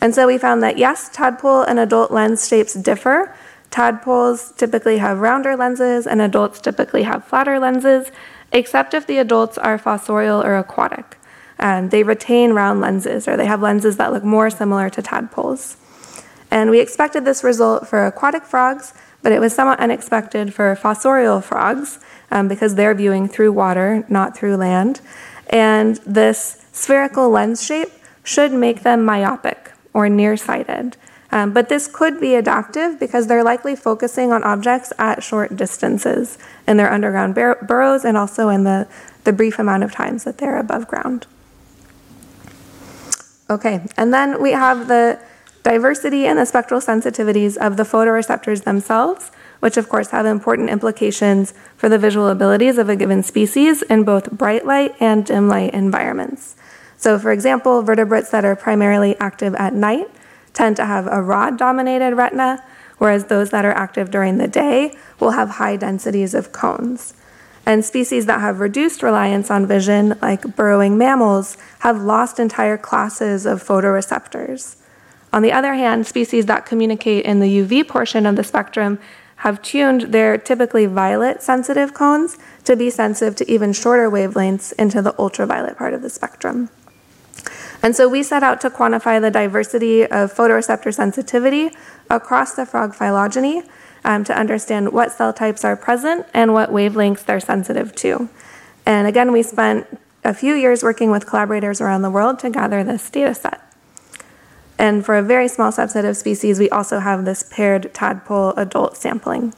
And 0.00 0.14
so 0.14 0.26
we 0.26 0.38
found 0.38 0.62
that 0.62 0.78
yes, 0.78 1.10
tadpole 1.12 1.62
and 1.62 1.78
adult 1.78 2.10
lens 2.10 2.48
shapes 2.48 2.74
differ. 2.74 3.34
Tadpoles 3.70 4.52
typically 4.56 4.98
have 4.98 5.18
rounder 5.18 5.54
lenses 5.56 6.06
and 6.06 6.22
adults 6.22 6.60
typically 6.60 7.02
have 7.02 7.24
flatter 7.24 7.58
lenses, 7.58 8.10
except 8.54 8.94
if 8.94 9.06
the 9.06 9.18
adults 9.18 9.58
are 9.58 9.78
fossorial 9.78 10.42
or 10.42 10.56
aquatic. 10.56 11.18
And 11.58 11.90
they 11.90 12.02
retain 12.02 12.52
round 12.52 12.80
lenses, 12.80 13.28
or 13.28 13.36
they 13.36 13.46
have 13.46 13.60
lenses 13.60 13.96
that 13.98 14.12
look 14.12 14.24
more 14.24 14.48
similar 14.48 14.88
to 14.90 15.02
tadpoles. 15.02 15.76
And 16.50 16.70
we 16.70 16.80
expected 16.80 17.24
this 17.24 17.44
result 17.44 17.86
for 17.88 18.06
aquatic 18.06 18.44
frogs, 18.44 18.94
but 19.22 19.32
it 19.32 19.40
was 19.40 19.54
somewhat 19.54 19.80
unexpected 19.80 20.54
for 20.54 20.74
fossorial 20.76 21.42
frogs 21.42 21.98
um, 22.30 22.48
because 22.48 22.76
they're 22.76 22.94
viewing 22.94 23.28
through 23.28 23.52
water, 23.52 24.04
not 24.08 24.36
through 24.36 24.56
land. 24.56 25.00
And 25.50 25.96
this 26.06 26.64
spherical 26.72 27.28
lens 27.30 27.64
shape 27.64 27.90
should 28.22 28.52
make 28.52 28.82
them 28.82 29.04
myopic, 29.04 29.72
or 29.92 30.08
nearsighted. 30.08 30.96
Um, 31.34 31.52
but 31.52 31.68
this 31.68 31.88
could 31.88 32.20
be 32.20 32.36
adaptive 32.36 33.00
because 33.00 33.26
they're 33.26 33.42
likely 33.42 33.74
focusing 33.74 34.32
on 34.32 34.44
objects 34.44 34.92
at 34.98 35.24
short 35.24 35.56
distances 35.56 36.38
in 36.68 36.76
their 36.76 36.90
underground 36.90 37.34
bur- 37.34 37.58
burrows 37.60 38.04
and 38.04 38.16
also 38.16 38.48
in 38.50 38.62
the, 38.62 38.86
the 39.24 39.32
brief 39.32 39.58
amount 39.58 39.82
of 39.82 39.90
times 39.90 40.22
that 40.22 40.38
they're 40.38 40.56
above 40.56 40.86
ground. 40.86 41.26
Okay, 43.50 43.84
and 43.96 44.14
then 44.14 44.40
we 44.40 44.52
have 44.52 44.86
the 44.86 45.18
diversity 45.64 46.24
and 46.24 46.38
the 46.38 46.46
spectral 46.46 46.80
sensitivities 46.80 47.56
of 47.56 47.76
the 47.76 47.82
photoreceptors 47.82 48.62
themselves, 48.62 49.32
which 49.58 49.76
of 49.76 49.88
course 49.88 50.10
have 50.10 50.26
important 50.26 50.70
implications 50.70 51.52
for 51.76 51.88
the 51.88 51.98
visual 51.98 52.28
abilities 52.28 52.78
of 52.78 52.88
a 52.88 52.94
given 52.94 53.24
species 53.24 53.82
in 53.82 54.04
both 54.04 54.30
bright 54.30 54.64
light 54.66 54.94
and 55.00 55.26
dim 55.26 55.48
light 55.48 55.74
environments. 55.74 56.54
So, 56.96 57.18
for 57.18 57.32
example, 57.32 57.82
vertebrates 57.82 58.30
that 58.30 58.44
are 58.44 58.54
primarily 58.54 59.18
active 59.18 59.56
at 59.56 59.74
night 59.74 60.08
tend 60.54 60.76
to 60.76 60.86
have 60.86 61.06
a 61.06 61.20
rod 61.20 61.58
dominated 61.58 62.14
retina, 62.14 62.64
whereas 62.98 63.26
those 63.26 63.50
that 63.50 63.64
are 63.64 63.72
active 63.72 64.10
during 64.10 64.38
the 64.38 64.48
day 64.48 64.96
will 65.20 65.32
have 65.32 65.50
high 65.50 65.76
densities 65.76 66.32
of 66.32 66.52
cones. 66.52 67.12
And 67.66 67.84
species 67.84 68.26
that 68.26 68.40
have 68.40 68.60
reduced 68.60 69.02
reliance 69.02 69.50
on 69.50 69.66
vision, 69.66 70.16
like 70.22 70.56
burrowing 70.56 70.96
mammals, 70.96 71.56
have 71.80 72.02
lost 72.02 72.38
entire 72.38 72.76
classes 72.76 73.46
of 73.46 73.62
photoreceptors. 73.62 74.76
On 75.32 75.42
the 75.42 75.52
other 75.52 75.74
hand, 75.74 76.06
species 76.06 76.46
that 76.46 76.66
communicate 76.66 77.24
in 77.24 77.40
the 77.40 77.58
UV 77.58 77.88
portion 77.88 78.26
of 78.26 78.36
the 78.36 78.44
spectrum 78.44 78.98
have 79.36 79.60
tuned 79.62 80.12
their 80.12 80.38
typically 80.38 80.86
violet 80.86 81.42
sensitive 81.42 81.92
cones 81.92 82.38
to 82.64 82.76
be 82.76 82.88
sensitive 82.88 83.34
to 83.36 83.50
even 83.50 83.72
shorter 83.72 84.10
wavelengths 84.10 84.72
into 84.78 85.02
the 85.02 85.18
ultraviolet 85.18 85.76
part 85.76 85.92
of 85.92 86.02
the 86.02 86.10
spectrum. 86.10 86.70
And 87.84 87.94
so 87.94 88.08
we 88.08 88.22
set 88.22 88.42
out 88.42 88.62
to 88.62 88.70
quantify 88.70 89.20
the 89.20 89.30
diversity 89.30 90.04
of 90.04 90.32
photoreceptor 90.32 90.92
sensitivity 90.92 91.70
across 92.08 92.54
the 92.54 92.64
frog 92.64 92.94
phylogeny 92.94 93.62
um, 94.06 94.24
to 94.24 94.34
understand 94.34 94.90
what 94.90 95.12
cell 95.12 95.34
types 95.34 95.66
are 95.66 95.76
present 95.76 96.24
and 96.32 96.54
what 96.54 96.70
wavelengths 96.70 97.26
they're 97.26 97.40
sensitive 97.40 97.94
to. 97.96 98.30
And 98.86 99.06
again, 99.06 99.32
we 99.32 99.42
spent 99.42 99.86
a 100.24 100.32
few 100.32 100.54
years 100.54 100.82
working 100.82 101.10
with 101.10 101.26
collaborators 101.26 101.82
around 101.82 102.00
the 102.00 102.10
world 102.10 102.38
to 102.38 102.48
gather 102.48 102.82
this 102.84 103.10
data 103.10 103.34
set. 103.34 103.60
And 104.78 105.04
for 105.04 105.14
a 105.14 105.22
very 105.22 105.46
small 105.46 105.70
subset 105.70 106.08
of 106.08 106.16
species, 106.16 106.58
we 106.58 106.70
also 106.70 107.00
have 107.00 107.26
this 107.26 107.42
paired 107.42 107.92
tadpole 107.92 108.52
adult 108.52 108.96
sampling. 108.96 109.52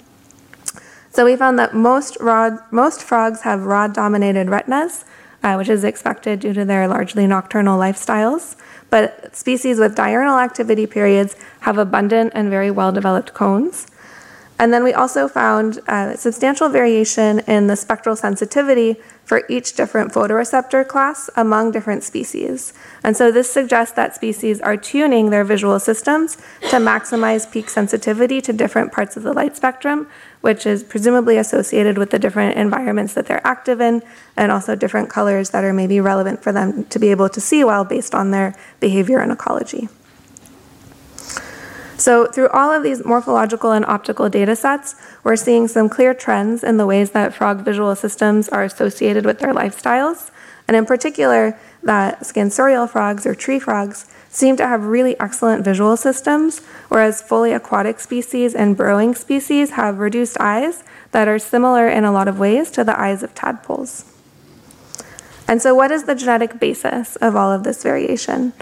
So 1.11 1.25
we 1.25 1.37
found 1.37 1.61
that 1.61 1.77
most, 1.77 2.17
rod, 2.19 2.59
most 2.73 3.05
frogs 3.05 3.43
have 3.43 3.67
rod 3.67 3.95
dominated 3.95 4.49
retinas, 4.49 5.05
uh, 5.42 5.55
which 5.55 5.68
is 5.68 5.85
expected 5.85 6.40
due 6.40 6.53
to 6.53 6.64
their 6.64 6.88
largely 6.88 7.27
nocturnal 7.27 7.79
lifestyles. 7.79 8.57
But 8.90 9.35
species 9.35 9.79
with 9.79 9.96
diurnal 9.96 10.38
activity 10.38 10.87
periods 10.87 11.37
have 11.61 11.79
abundant 11.79 12.33
and 12.35 12.51
very 12.51 12.70
well 12.70 12.92
developed 12.92 13.35
cones. 13.35 13.87
And 14.59 14.73
then 14.73 14.83
we 14.83 14.95
also 14.95 15.29
found 15.29 15.81
uh, 15.87 16.16
substantial 16.16 16.69
variation 16.69 17.40
in 17.40 17.66
the 17.66 17.77
spectral 17.77 18.16
sensitivity 18.16 18.97
for 19.25 19.42
each 19.49 19.75
different 19.75 20.12
photoreceptor 20.12 20.87
class 20.87 21.29
among 21.37 21.73
different 21.73 22.03
species. 22.05 22.73
And 23.03 23.16
so 23.16 23.31
this 23.31 23.53
suggests 23.53 23.95
that 23.97 24.14
species 24.14 24.61
are 24.61 24.77
tuning 24.77 25.31
their 25.31 25.45
visual 25.45 25.79
systems 25.79 26.37
to 26.71 26.77
maximize 26.77 27.51
peak 27.51 27.69
sensitivity 27.69 28.40
to 28.40 28.53
different 28.53 28.92
parts 28.92 29.16
of 29.16 29.25
the 29.25 29.33
light 29.33 29.57
spectrum, 29.57 30.07
which 30.40 30.64
is 30.64 30.83
presumably 30.83 31.37
associated 31.37 31.99
with 31.99 32.11
the 32.11 32.19
different 32.19 32.57
environments 32.57 33.14
that 33.14 33.27
they're 33.27 33.47
active 33.47 33.81
in 33.81 34.03
and 34.37 34.53
also 34.53 34.75
different 34.75 35.11
colors 35.11 35.51
that 35.51 35.64
are 35.64 35.73
maybe 35.73 36.01
relevant 36.01 36.42
for 36.42 36.53
them 36.53 36.85
to 36.85 36.99
be 36.99 37.11
able 37.11 37.29
to 37.29 37.40
see 37.40 37.62
well 37.64 37.85
based 37.85 38.14
on 38.14 38.31
their 38.31 38.55
behavior 38.81 39.19
and 39.19 39.33
ecology. 39.33 39.88
So 42.07 42.25
through 42.25 42.51
all 42.51 42.71
of 42.71 42.85
these 42.85 43.05
morphological 43.05 43.73
and 43.73 43.85
optical 43.85 44.29
data 44.29 44.55
sets, 44.55 44.95
we're 45.25 45.35
seeing 45.35 45.66
some 45.66 45.88
clear 45.88 46.14
trends 46.14 46.62
in 46.62 46.77
the 46.77 46.87
ways 46.87 47.11
that 47.11 47.35
frog 47.35 47.64
visual 47.64 47.97
systems 47.97 48.49
are 48.51 48.62
associated 48.62 49.27
with 49.27 49.40
their 49.40 49.53
lifestyles. 49.53 50.31
And 50.69 50.77
in 50.77 50.87
particular, 50.87 51.59
that 51.83 52.21
scansorial 52.21 52.88
frogs 52.88 53.27
or 53.27 53.35
tree 53.35 53.59
frogs 53.59 54.07
seem 54.31 54.57
to 54.59 54.69
have 54.69 54.85
really 54.85 55.19
excellent 55.19 55.64
visual 55.64 55.97
systems, 55.97 56.61
whereas 56.90 57.23
fully 57.23 57.53
aquatic 57.53 57.99
species 57.99 58.55
and 58.55 58.77
burrowing 58.77 59.16
species 59.16 59.71
have 59.71 59.99
reduced 59.99 60.37
eyes 60.38 60.85
that 61.11 61.27
are 61.27 61.40
similar 61.40 61.88
in 61.88 62.05
a 62.05 62.12
lot 62.12 62.29
of 62.29 62.38
ways 62.38 62.71
to 62.71 62.85
the 62.85 62.97
eyes 62.97 63.25
of 63.25 63.35
tadpoles. 63.35 64.05
And 65.49 65.61
so, 65.61 65.75
what 65.75 65.90
is 65.90 66.05
the 66.05 66.14
genetic 66.14 66.61
basis 66.61 67.16
of 67.16 67.35
all 67.35 67.51
of 67.51 67.64
this 67.64 67.83
variation? 67.83 68.53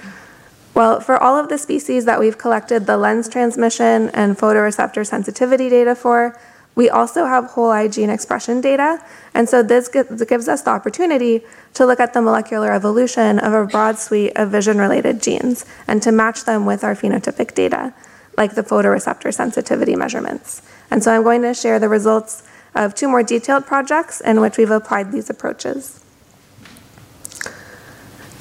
Well, 0.75 1.01
for 1.01 1.17
all 1.17 1.39
of 1.39 1.49
the 1.49 1.57
species 1.57 2.05
that 2.05 2.19
we've 2.19 2.37
collected 2.37 2.87
the 2.87 2.97
lens 2.97 3.29
transmission 3.29 4.11
and 4.11 4.37
photoreceptor 4.37 5.07
sensitivity 5.07 5.69
data 5.69 5.95
for, 5.95 6.37
we 6.75 6.91
also 6.91 7.27
have 7.27 7.45
whole 7.53 7.71
eye 7.71 7.87
gene 7.87 8.11
expression 8.11 8.61
data. 8.61 9.01
And 9.33 9.49
so 9.49 9.63
this 9.63 9.87
gives 9.89 10.49
us 10.49 10.63
the 10.63 10.71
opportunity 10.71 11.43
to 11.75 11.87
look 11.87 12.01
at 12.01 12.13
the 12.13 12.21
molecular 12.21 12.73
evolution 12.73 13.39
of 13.39 13.53
a 13.53 13.65
broad 13.65 13.99
suite 14.01 14.33
of 14.35 14.51
vision 14.51 14.79
related 14.79 15.23
genes 15.23 15.65
and 15.87 16.03
to 16.03 16.11
match 16.11 16.45
them 16.45 16.67
with 16.67 16.83
our 16.83 16.97
phenotypic 16.97 17.55
data, 17.55 17.95
like 18.37 18.57
the 18.57 18.65
photoreceptor 18.65 19.33
sensitivity 19.33 19.95
measurements. 19.95 20.63
And 20.91 21.05
so 21.05 21.13
I'm 21.13 21.23
going 21.23 21.43
to 21.43 21.55
share 21.55 21.79
the 21.79 21.89
results 21.89 22.43
of 22.75 22.97
two 22.97 23.09
more 23.09 23.23
detailed 23.23 23.67
projects 23.67 24.21
in 24.21 24.41
which 24.41 24.59
we've 24.59 24.73
applied 24.73 25.13
these 25.13 25.31
approaches. 25.31 26.04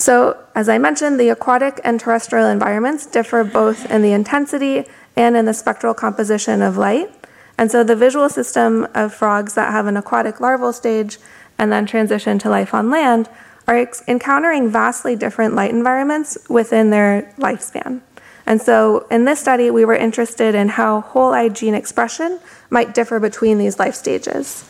So, 0.03 0.35
as 0.53 0.67
I 0.67 0.79
mentioned, 0.79 1.17
the 1.17 1.29
aquatic 1.29 1.79
and 1.85 1.97
terrestrial 1.97 2.49
environments 2.49 3.05
differ 3.05 3.45
both 3.45 3.89
in 3.89 4.01
the 4.01 4.11
intensity 4.11 4.85
and 5.15 5.37
in 5.37 5.45
the 5.45 5.53
spectral 5.53 5.93
composition 5.93 6.61
of 6.61 6.75
light. 6.75 7.09
And 7.57 7.71
so, 7.71 7.85
the 7.85 7.95
visual 7.95 8.27
system 8.27 8.85
of 8.93 9.13
frogs 9.13 9.53
that 9.53 9.71
have 9.71 9.87
an 9.87 9.95
aquatic 9.95 10.41
larval 10.41 10.73
stage 10.73 11.19
and 11.57 11.71
then 11.71 11.85
transition 11.85 12.37
to 12.39 12.49
life 12.49 12.73
on 12.73 12.89
land 12.89 13.29
are 13.65 13.77
ex- 13.77 14.03
encountering 14.05 14.69
vastly 14.69 15.15
different 15.15 15.55
light 15.55 15.71
environments 15.71 16.37
within 16.49 16.89
their 16.89 17.33
lifespan. 17.37 18.01
And 18.45 18.61
so, 18.61 19.07
in 19.09 19.23
this 19.23 19.39
study, 19.39 19.71
we 19.71 19.85
were 19.85 19.95
interested 19.95 20.53
in 20.53 20.67
how 20.67 20.99
whole 20.99 21.31
eye 21.31 21.47
gene 21.47 21.75
expression 21.75 22.41
might 22.69 22.93
differ 22.93 23.21
between 23.21 23.57
these 23.57 23.79
life 23.79 23.95
stages. 23.95 24.69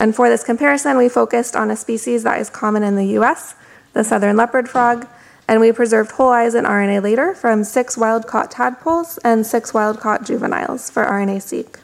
And 0.00 0.12
for 0.12 0.28
this 0.28 0.42
comparison, 0.42 0.96
we 0.96 1.08
focused 1.08 1.54
on 1.54 1.70
a 1.70 1.76
species 1.76 2.24
that 2.24 2.40
is 2.40 2.50
common 2.50 2.82
in 2.82 2.96
the 2.96 3.20
US, 3.20 3.54
the 3.92 4.04
southern 4.04 4.36
leopard 4.36 4.68
frog, 4.68 5.06
and 5.48 5.60
we 5.60 5.72
preserved 5.72 6.12
whole 6.12 6.30
eyes 6.30 6.54
and 6.54 6.66
RNAlater 6.66 7.36
from 7.36 7.64
six 7.64 7.96
wild 7.96 8.26
caught 8.26 8.50
tadpoles 8.50 9.18
and 9.18 9.46
six 9.46 9.74
wild 9.74 10.00
caught 10.00 10.24
juveniles 10.24 10.88
for 10.90 11.04
RNA 11.04 11.42
seq. 11.42 11.78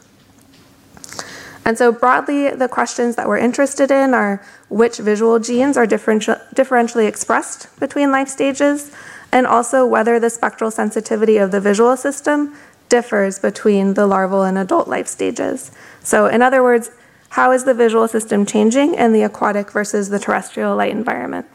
And 1.65 1.77
so, 1.77 1.91
broadly, 1.91 2.49
the 2.49 2.67
questions 2.67 3.15
that 3.15 3.27
we're 3.27 3.37
interested 3.37 3.91
in 3.91 4.13
are 4.15 4.41
which 4.69 4.97
visual 4.97 5.37
genes 5.37 5.77
are 5.77 5.85
differentially 5.85 7.07
expressed 7.07 7.67
between 7.79 8.11
life 8.11 8.27
stages, 8.27 8.91
and 9.31 9.45
also 9.45 9.85
whether 9.85 10.19
the 10.19 10.31
spectral 10.31 10.71
sensitivity 10.71 11.37
of 11.37 11.51
the 11.51 11.61
visual 11.61 11.95
system 11.95 12.55
differs 12.87 13.37
between 13.37 13.93
the 13.93 14.07
larval 14.07 14.43
and 14.43 14.57
adult 14.57 14.87
life 14.87 15.07
stages. 15.07 15.71
So, 16.01 16.25
in 16.25 16.41
other 16.41 16.63
words, 16.63 16.89
how 17.29 17.51
is 17.51 17.65
the 17.65 17.75
visual 17.75 18.07
system 18.07 18.47
changing 18.47 18.95
in 18.95 19.13
the 19.13 19.21
aquatic 19.21 19.71
versus 19.71 20.09
the 20.09 20.17
terrestrial 20.17 20.75
light 20.75 20.91
environment? 20.91 21.45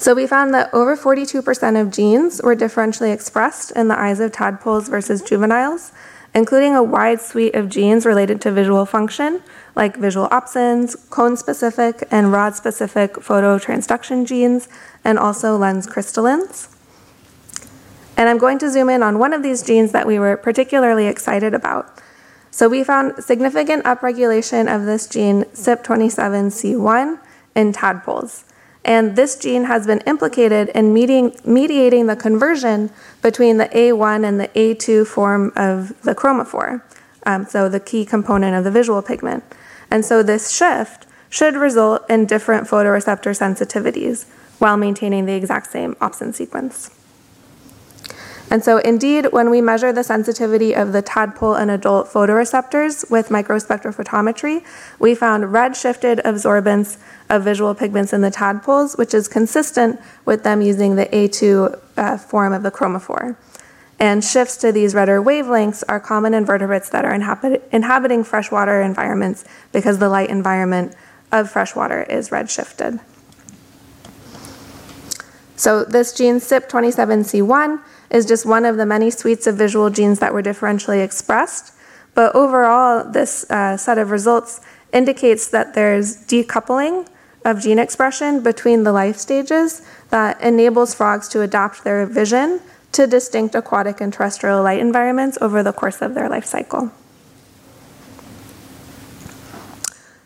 So 0.00 0.14
we 0.14 0.26
found 0.26 0.54
that 0.54 0.72
over 0.72 0.96
42% 0.96 1.78
of 1.78 1.90
genes 1.90 2.40
were 2.42 2.56
differentially 2.56 3.12
expressed 3.12 3.70
in 3.72 3.88
the 3.88 4.00
eyes 4.00 4.18
of 4.18 4.32
tadpoles 4.32 4.88
versus 4.88 5.20
juveniles, 5.20 5.92
including 6.34 6.74
a 6.74 6.82
wide 6.82 7.20
suite 7.20 7.54
of 7.54 7.68
genes 7.68 8.06
related 8.06 8.40
to 8.40 8.50
visual 8.50 8.86
function, 8.86 9.42
like 9.76 9.98
visual 9.98 10.26
opsins, 10.30 10.96
cone 11.10 11.36
specific 11.36 12.08
and 12.10 12.32
rod 12.32 12.54
specific 12.54 13.12
phototransduction 13.16 14.26
genes, 14.26 14.68
and 15.04 15.18
also 15.18 15.58
lens 15.58 15.86
crystallins. 15.86 16.74
And 18.16 18.30
I'm 18.30 18.38
going 18.38 18.58
to 18.60 18.70
zoom 18.70 18.88
in 18.88 19.02
on 19.02 19.18
one 19.18 19.34
of 19.34 19.42
these 19.42 19.62
genes 19.62 19.92
that 19.92 20.06
we 20.06 20.18
were 20.18 20.38
particularly 20.38 21.08
excited 21.08 21.52
about. 21.52 22.00
So 22.50 22.70
we 22.70 22.84
found 22.84 23.22
significant 23.22 23.84
upregulation 23.84 24.74
of 24.74 24.86
this 24.86 25.06
gene 25.06 25.44
CYP27C1 25.52 27.20
in 27.54 27.74
tadpoles. 27.74 28.44
And 28.84 29.14
this 29.16 29.36
gene 29.36 29.64
has 29.64 29.86
been 29.86 30.00
implicated 30.00 30.70
in 30.70 30.94
mediating, 30.94 31.38
mediating 31.44 32.06
the 32.06 32.16
conversion 32.16 32.90
between 33.22 33.58
the 33.58 33.66
A1 33.66 34.26
and 34.26 34.40
the 34.40 34.48
A2 34.48 35.06
form 35.06 35.52
of 35.54 36.00
the 36.02 36.14
chromophore, 36.14 36.82
um, 37.26 37.44
so 37.44 37.68
the 37.68 37.80
key 37.80 38.04
component 38.04 38.56
of 38.56 38.64
the 38.64 38.70
visual 38.70 39.02
pigment. 39.02 39.44
And 39.90 40.04
so 40.04 40.22
this 40.22 40.50
shift 40.50 41.06
should 41.28 41.54
result 41.54 42.08
in 42.08 42.26
different 42.26 42.66
photoreceptor 42.66 43.36
sensitivities 43.36 44.26
while 44.58 44.76
maintaining 44.76 45.26
the 45.26 45.34
exact 45.34 45.70
same 45.70 45.94
opsin 45.96 46.34
sequence. 46.34 46.90
And 48.50 48.64
so, 48.64 48.78
indeed, 48.78 49.28
when 49.30 49.48
we 49.48 49.60
measure 49.60 49.92
the 49.92 50.02
sensitivity 50.02 50.74
of 50.74 50.92
the 50.92 51.02
tadpole 51.02 51.54
and 51.54 51.70
adult 51.70 52.08
photoreceptors 52.08 53.08
with 53.08 53.28
microspectrophotometry, 53.28 54.64
we 54.98 55.14
found 55.14 55.52
red 55.52 55.76
shifted 55.76 56.18
absorbance 56.24 56.98
of 57.28 57.44
visual 57.44 57.76
pigments 57.76 58.12
in 58.12 58.22
the 58.22 58.30
tadpoles, 58.30 58.96
which 58.96 59.14
is 59.14 59.28
consistent 59.28 60.00
with 60.24 60.42
them 60.42 60.62
using 60.62 60.96
the 60.96 61.06
A2 61.06 61.78
uh, 61.96 62.18
form 62.18 62.52
of 62.52 62.64
the 62.64 62.72
chromophore. 62.72 63.36
And 64.00 64.24
shifts 64.24 64.56
to 64.58 64.72
these 64.72 64.94
redder 64.94 65.22
wavelengths 65.22 65.84
are 65.88 66.00
common 66.00 66.34
in 66.34 66.44
vertebrates 66.44 66.88
that 66.88 67.04
are 67.04 67.14
inhabit- 67.14 67.68
inhabiting 67.70 68.24
freshwater 68.24 68.82
environments 68.82 69.44
because 69.70 69.98
the 69.98 70.08
light 70.08 70.30
environment 70.30 70.96
of 71.30 71.50
freshwater 71.50 72.02
is 72.02 72.32
red 72.32 72.50
shifted. 72.50 72.98
So, 75.54 75.84
this 75.84 76.14
gene 76.14 76.36
CYP27C1 76.36 77.80
is 78.10 78.26
just 78.26 78.44
one 78.44 78.64
of 78.64 78.76
the 78.76 78.86
many 78.86 79.10
suites 79.10 79.46
of 79.46 79.56
visual 79.56 79.90
genes 79.90 80.18
that 80.18 80.32
were 80.32 80.42
differentially 80.42 81.02
expressed. 81.02 81.72
But 82.14 82.34
overall, 82.34 83.10
this 83.10 83.48
uh, 83.50 83.76
set 83.76 83.98
of 83.98 84.10
results 84.10 84.60
indicates 84.92 85.48
that 85.48 85.74
there's 85.74 86.16
decoupling 86.26 87.06
of 87.44 87.60
gene 87.60 87.78
expression 87.78 88.42
between 88.42 88.82
the 88.82 88.92
life 88.92 89.16
stages 89.16 89.82
that 90.10 90.40
enables 90.40 90.94
frogs 90.94 91.28
to 91.28 91.42
adapt 91.42 91.84
their 91.84 92.04
vision 92.04 92.60
to 92.92 93.06
distinct 93.06 93.54
aquatic 93.54 94.00
and 94.00 94.12
terrestrial 94.12 94.62
light 94.62 94.80
environments 94.80 95.38
over 95.40 95.62
the 95.62 95.72
course 95.72 96.02
of 96.02 96.14
their 96.14 96.28
life 96.28 96.44
cycle. 96.44 96.90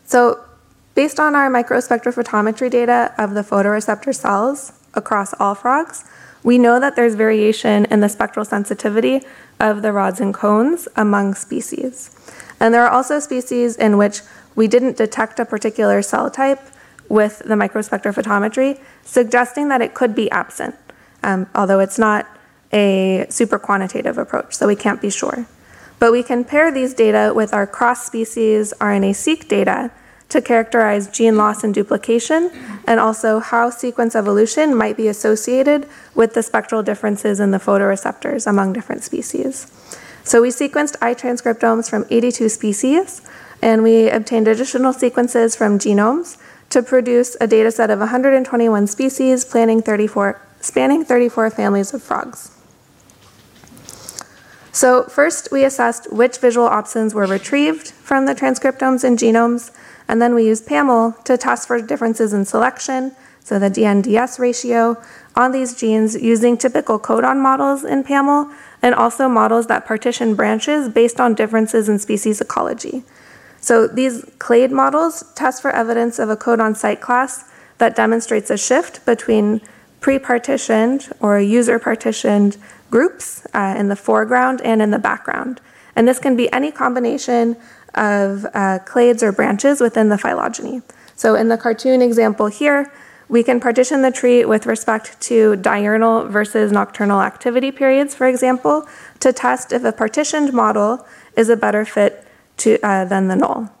So, 0.05 0.39
based 0.95 1.19
on 1.19 1.35
our 1.35 1.49
microspectrophotometry 1.49 2.71
data 2.71 3.13
of 3.17 3.33
the 3.33 3.41
photoreceptor 3.41 4.15
cells 4.15 4.73
across 4.93 5.33
all 5.39 5.55
frogs, 5.55 6.05
we 6.45 6.59
know 6.59 6.79
that 6.79 6.95
there's 6.95 7.15
variation 7.15 7.85
in 7.85 8.01
the 8.01 8.07
spectral 8.07 8.45
sensitivity 8.45 9.23
of 9.59 9.81
the 9.81 9.91
rods 9.91 10.21
and 10.21 10.31
cones 10.31 10.87
among 10.95 11.33
species. 11.33 12.15
And 12.59 12.71
there 12.71 12.85
are 12.85 12.89
also 12.89 13.19
species 13.19 13.75
in 13.75 13.97
which 13.97 14.21
we 14.55 14.67
didn't 14.67 14.95
detect 14.95 15.39
a 15.39 15.45
particular 15.45 16.03
cell 16.03 16.29
type 16.29 16.61
with 17.09 17.39
the 17.39 17.55
microspectrophotometry, 17.55 18.79
suggesting 19.03 19.69
that 19.69 19.81
it 19.81 19.95
could 19.95 20.13
be 20.13 20.29
absent, 20.29 20.75
um, 21.23 21.49
although 21.55 21.79
it's 21.79 21.97
not 21.97 22.27
a 22.71 23.25
super 23.29 23.57
quantitative 23.57 24.19
approach, 24.19 24.55
so 24.55 24.67
we 24.67 24.75
can't 24.75 25.01
be 25.01 25.09
sure. 25.09 25.47
But 25.97 26.11
we 26.11 26.21
can 26.21 26.43
pair 26.43 26.71
these 26.71 26.93
data 26.93 27.33
with 27.35 27.55
our 27.55 27.65
cross 27.65 28.05
species 28.05 28.71
RNA 28.79 29.15
seq 29.15 29.47
data 29.47 29.89
to 30.35 30.41
characterize 30.41 31.07
gene 31.07 31.37
loss 31.37 31.63
and 31.63 31.73
duplication, 31.73 32.51
and 32.85 32.99
also 32.99 33.39
how 33.39 33.69
sequence 33.69 34.15
evolution 34.15 34.75
might 34.75 34.97
be 34.97 35.07
associated 35.07 35.87
with 36.13 36.33
the 36.33 36.43
spectral 36.43 36.83
differences 36.83 37.39
in 37.39 37.51
the 37.51 37.57
photoreceptors 37.57 38.45
among 38.45 38.73
different 38.73 39.01
species. 39.01 39.71
So 40.25 40.41
we 40.41 40.49
sequenced 40.49 40.97
eye 41.01 41.13
transcriptomes 41.13 41.89
from 41.89 42.05
82 42.09 42.49
species, 42.49 43.21
and 43.61 43.81
we 43.81 44.09
obtained 44.09 44.49
additional 44.49 44.91
sequences 44.91 45.55
from 45.55 45.79
genomes 45.79 46.37
to 46.71 46.83
produce 46.83 47.37
a 47.39 47.47
data 47.47 47.71
set 47.71 47.89
of 47.89 47.99
121 47.99 48.87
species 48.87 49.45
planning 49.45 49.81
34, 49.81 50.41
spanning 50.59 51.05
34 51.05 51.49
families 51.51 51.93
of 51.93 52.03
frogs. 52.03 52.51
So 54.73 55.03
first, 55.03 55.53
we 55.53 55.63
assessed 55.63 56.11
which 56.11 56.39
visual 56.39 56.67
opsins 56.67 57.13
were 57.13 57.25
retrieved 57.25 57.91
from 57.91 58.25
the 58.25 58.35
transcriptomes 58.35 59.05
and 59.05 59.17
genomes, 59.17 59.71
and 60.07 60.21
then 60.21 60.35
we 60.35 60.45
use 60.45 60.61
PAML 60.61 61.23
to 61.23 61.37
test 61.37 61.67
for 61.67 61.81
differences 61.81 62.33
in 62.33 62.45
selection, 62.45 63.15
so 63.43 63.59
the 63.59 63.69
DNDS 63.69 64.39
ratio, 64.39 64.97
on 65.35 65.51
these 65.51 65.75
genes 65.75 66.15
using 66.15 66.57
typical 66.57 66.99
codon 66.99 67.37
models 67.37 67.83
in 67.83 68.03
PAML 68.03 68.51
and 68.81 68.95
also 68.95 69.27
models 69.27 69.67
that 69.67 69.85
partition 69.85 70.35
branches 70.35 70.89
based 70.89 71.19
on 71.19 71.35
differences 71.35 71.87
in 71.89 71.99
species 71.99 72.41
ecology. 72.41 73.03
So 73.59 73.87
these 73.87 74.25
clade 74.39 74.71
models 74.71 75.23
test 75.35 75.61
for 75.61 75.71
evidence 75.71 76.19
of 76.19 76.29
a 76.29 76.37
codon 76.37 76.75
site 76.75 77.01
class 77.01 77.45
that 77.77 77.95
demonstrates 77.95 78.49
a 78.49 78.57
shift 78.57 79.05
between 79.05 79.61
pre-partitioned 79.99 81.09
or 81.19 81.39
user-partitioned 81.39 82.57
groups 82.91 83.45
uh, 83.53 83.75
in 83.77 83.89
the 83.89 83.95
foreground 83.95 84.61
and 84.61 84.81
in 84.81 84.91
the 84.91 84.99
background. 84.99 85.61
And 85.95 86.07
this 86.07 86.19
can 86.19 86.35
be 86.35 86.51
any 86.53 86.71
combination 86.71 87.57
of 87.95 88.45
uh, 88.45 88.79
clades 88.85 89.23
or 89.23 89.31
branches 89.31 89.81
within 89.81 90.09
the 90.09 90.17
phylogeny. 90.17 90.81
So 91.15 91.35
in 91.35 91.47
the 91.47 91.57
cartoon 91.57 92.01
example 92.01 92.47
here, 92.47 92.91
we 93.27 93.41
can 93.41 93.59
partition 93.59 94.01
the 94.01 94.11
tree 94.11 94.45
with 94.45 94.65
respect 94.65 95.19
to 95.21 95.55
diurnal 95.55 96.27
versus 96.27 96.71
nocturnal 96.71 97.21
activity 97.21 97.71
periods, 97.71 98.13
for 98.13 98.27
example, 98.27 98.87
to 99.19 99.33
test 99.33 99.71
if 99.71 99.83
a 99.83 99.91
partitioned 99.91 100.53
model 100.53 101.05
is 101.35 101.49
a 101.49 101.57
better 101.57 101.85
fit 101.85 102.27
to, 102.57 102.79
uh, 102.85 103.05
than 103.05 103.27
the 103.27 103.35
null. 103.35 103.71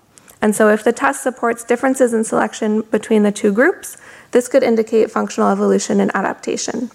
And 0.41 0.55
so 0.55 0.69
if 0.69 0.83
the 0.83 0.93
test 0.93 1.23
supports 1.23 1.63
differences 1.63 2.13
in 2.13 2.23
selection 2.23 2.81
between 2.81 3.23
the 3.23 3.31
two 3.31 3.51
groups, 3.51 3.97
this 4.31 4.47
could 4.47 4.63
indicate 4.63 5.11
functional 5.11 5.49
evolution 5.49 5.99
and 5.99 6.11
adaptation. 6.15 6.89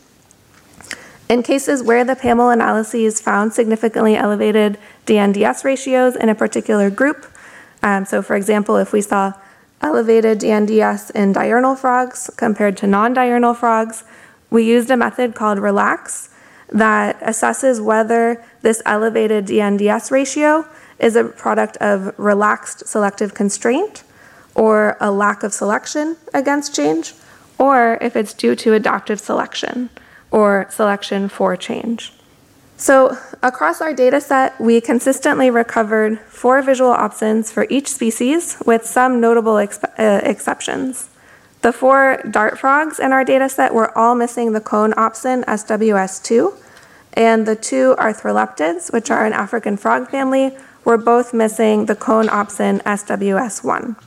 In 1.28 1.44
cases 1.44 1.82
where 1.82 2.04
the 2.04 2.16
PAML 2.16 2.52
analyses 2.52 3.20
found 3.20 3.52
significantly 3.52 4.16
elevated 4.16 4.78
DNDS 5.10 5.64
ratios 5.64 6.14
in 6.14 6.28
a 6.28 6.36
particular 6.36 6.88
group, 6.88 7.26
um, 7.82 8.04
so 8.04 8.22
for 8.22 8.36
example, 8.36 8.76
if 8.76 8.92
we 8.92 9.00
saw 9.00 9.32
elevated 9.80 10.38
DNDS 10.38 11.10
in 11.10 11.32
diurnal 11.32 11.74
frogs 11.74 12.30
compared 12.36 12.76
to 12.76 12.86
non 12.86 13.12
diurnal 13.12 13.54
frogs, 13.54 14.04
we 14.50 14.62
used 14.64 14.88
a 14.88 14.96
method 14.96 15.34
called 15.34 15.58
RELAX 15.58 16.28
that 16.68 17.18
assesses 17.22 17.82
whether 17.82 18.40
this 18.62 18.80
elevated 18.86 19.46
DNDS 19.46 20.12
ratio 20.12 20.64
is 21.00 21.16
a 21.16 21.24
product 21.24 21.76
of 21.78 22.16
relaxed 22.16 22.86
selective 22.86 23.34
constraint 23.34 24.04
or 24.54 24.96
a 25.00 25.10
lack 25.10 25.42
of 25.42 25.52
selection 25.52 26.16
against 26.32 26.72
change, 26.72 27.14
or 27.58 27.98
if 28.00 28.14
it's 28.14 28.32
due 28.32 28.54
to 28.54 28.74
adaptive 28.74 29.18
selection 29.18 29.90
or 30.30 30.68
selection 30.70 31.28
for 31.28 31.56
change. 31.56 32.12
So, 32.80 33.18
across 33.42 33.82
our 33.82 33.92
data 33.92 34.22
set, 34.22 34.58
we 34.58 34.80
consistently 34.80 35.50
recovered 35.50 36.18
four 36.20 36.62
visual 36.62 36.94
opsins 36.94 37.52
for 37.52 37.66
each 37.68 37.88
species, 37.88 38.56
with 38.64 38.86
some 38.86 39.20
notable 39.20 39.56
uh, 39.56 39.66
exceptions. 39.98 41.10
The 41.60 41.74
four 41.74 42.22
dart 42.30 42.58
frogs 42.58 42.98
in 42.98 43.12
our 43.12 43.22
data 43.22 43.50
set 43.50 43.74
were 43.74 43.96
all 43.98 44.14
missing 44.14 44.54
the 44.54 44.62
cone 44.62 44.92
opsin 44.94 45.44
SWS2, 45.44 46.56
and 47.12 47.44
the 47.44 47.54
two 47.54 47.96
arthroleptids, 47.98 48.90
which 48.90 49.10
are 49.10 49.26
an 49.26 49.34
African 49.34 49.76
frog 49.76 50.08
family, 50.08 50.56
were 50.82 50.96
both 50.96 51.34
missing 51.34 51.84
the 51.84 51.94
cone 51.94 52.28
opsin 52.28 52.80
SWS1. 52.84 54.00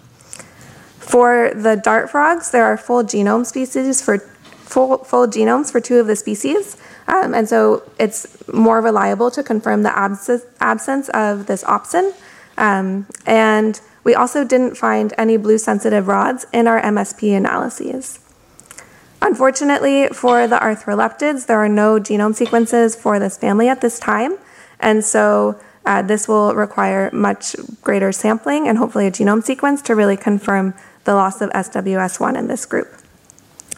For 0.97 1.51
the 1.53 1.75
dart 1.75 2.09
frogs, 2.09 2.49
there 2.49 2.65
are 2.65 2.77
full 2.77 3.03
genome 3.03 3.45
species 3.45 4.01
for 4.01 4.17
full, 4.17 4.97
full 5.03 5.27
genomes 5.27 5.71
for 5.71 5.79
two 5.79 5.99
of 5.99 6.07
the 6.07 6.15
species, 6.15 6.75
um, 7.07 7.33
and 7.33 7.47
so 7.47 7.83
it's 7.99 8.47
more 8.51 8.81
reliable 8.81 9.29
to 9.31 9.43
confirm 9.43 9.83
the 9.83 9.97
abs- 9.97 10.45
absence 10.59 11.09
of 11.09 11.47
this 11.47 11.63
opsin. 11.63 12.13
Um, 12.57 13.07
and 13.25 13.79
we 14.03 14.15
also 14.15 14.43
didn't 14.43 14.75
find 14.75 15.13
any 15.17 15.37
blue 15.37 15.57
sensitive 15.57 16.07
rods 16.07 16.45
in 16.53 16.67
our 16.67 16.81
MSP 16.81 17.35
analyses. 17.35 18.19
Unfortunately, 19.21 20.07
for 20.09 20.47
the 20.47 20.57
arthroleptids, 20.57 21.45
there 21.45 21.57
are 21.57 21.69
no 21.69 21.97
genome 21.97 22.35
sequences 22.35 22.95
for 22.95 23.19
this 23.19 23.37
family 23.37 23.69
at 23.69 23.79
this 23.79 23.97
time, 23.97 24.37
and 24.79 25.03
so 25.03 25.59
uh, 25.85 26.01
this 26.01 26.27
will 26.27 26.53
require 26.53 27.09
much 27.13 27.55
greater 27.81 28.11
sampling 28.11 28.67
and 28.67 28.77
hopefully 28.77 29.07
a 29.07 29.11
genome 29.11 29.43
sequence 29.43 29.81
to 29.83 29.95
really 29.95 30.17
confirm 30.17 30.73
the 31.05 31.15
loss 31.15 31.41
of 31.41 31.49
SWS1 31.51 32.37
in 32.37 32.47
this 32.47 32.65
group. 32.65 32.93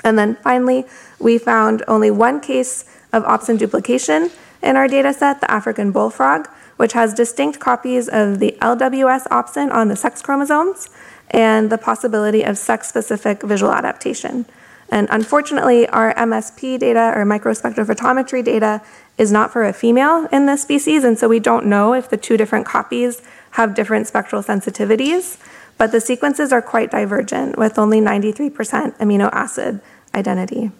And 0.04 0.18
then 0.18 0.36
finally, 0.36 0.86
we 1.20 1.38
found 1.38 1.84
only 1.88 2.12
one 2.12 2.40
case 2.40 2.86
of 3.16 3.24
opsin 3.24 3.58
duplication 3.58 4.30
in 4.62 4.76
our 4.76 4.88
data 4.88 5.14
set, 5.14 5.42
the 5.42 5.50
African 5.50 5.92
bullfrog, 5.92 6.48
which 6.78 6.94
has 6.94 7.14
distinct 7.14 7.60
copies 7.60 8.10
of 8.10 8.40
the 8.40 8.58
LWS 8.62 9.28
opsin 9.28 9.72
on 9.72 9.88
the 9.88 9.96
sex 9.96 10.22
chromosomes 10.22 10.90
and 11.32 11.72
the 11.72 11.78
possibility 11.78 12.44
of 12.44 12.58
sex 12.58 12.90
specific 12.90 13.42
visual 13.42 13.72
adaptation. 13.72 14.46
And 14.90 15.08
unfortunately, 15.10 15.88
our 15.90 16.14
MSP 16.14 16.78
data 16.78 17.14
or 17.16 17.26
microspectrophotometry 17.26 18.44
data 18.44 18.82
is 19.18 19.32
not 19.32 19.52
for 19.52 19.64
a 19.64 19.74
female 19.74 20.28
in 20.32 20.46
this 20.46 20.62
species, 20.62 21.04
and 21.04 21.18
so 21.18 21.28
we 21.28 21.40
don't 21.40 21.66
know 21.66 21.94
if 21.94 22.10
the 22.10 22.18
two 22.18 22.38
different 22.38 22.66
copies 22.66 23.22
have 23.52 23.74
different 23.74 24.08
spectral 24.08 24.44
sensitivities, 24.44 25.42
but 25.78 25.92
the 25.92 26.02
sequences 26.02 26.52
are 26.52 26.62
quite 26.62 26.92
divergent 26.92 27.58
with 27.58 27.80
only 27.80 28.00
93% 28.00 28.52
amino 28.98 29.30
acid 29.32 29.82
identity. 30.14 30.72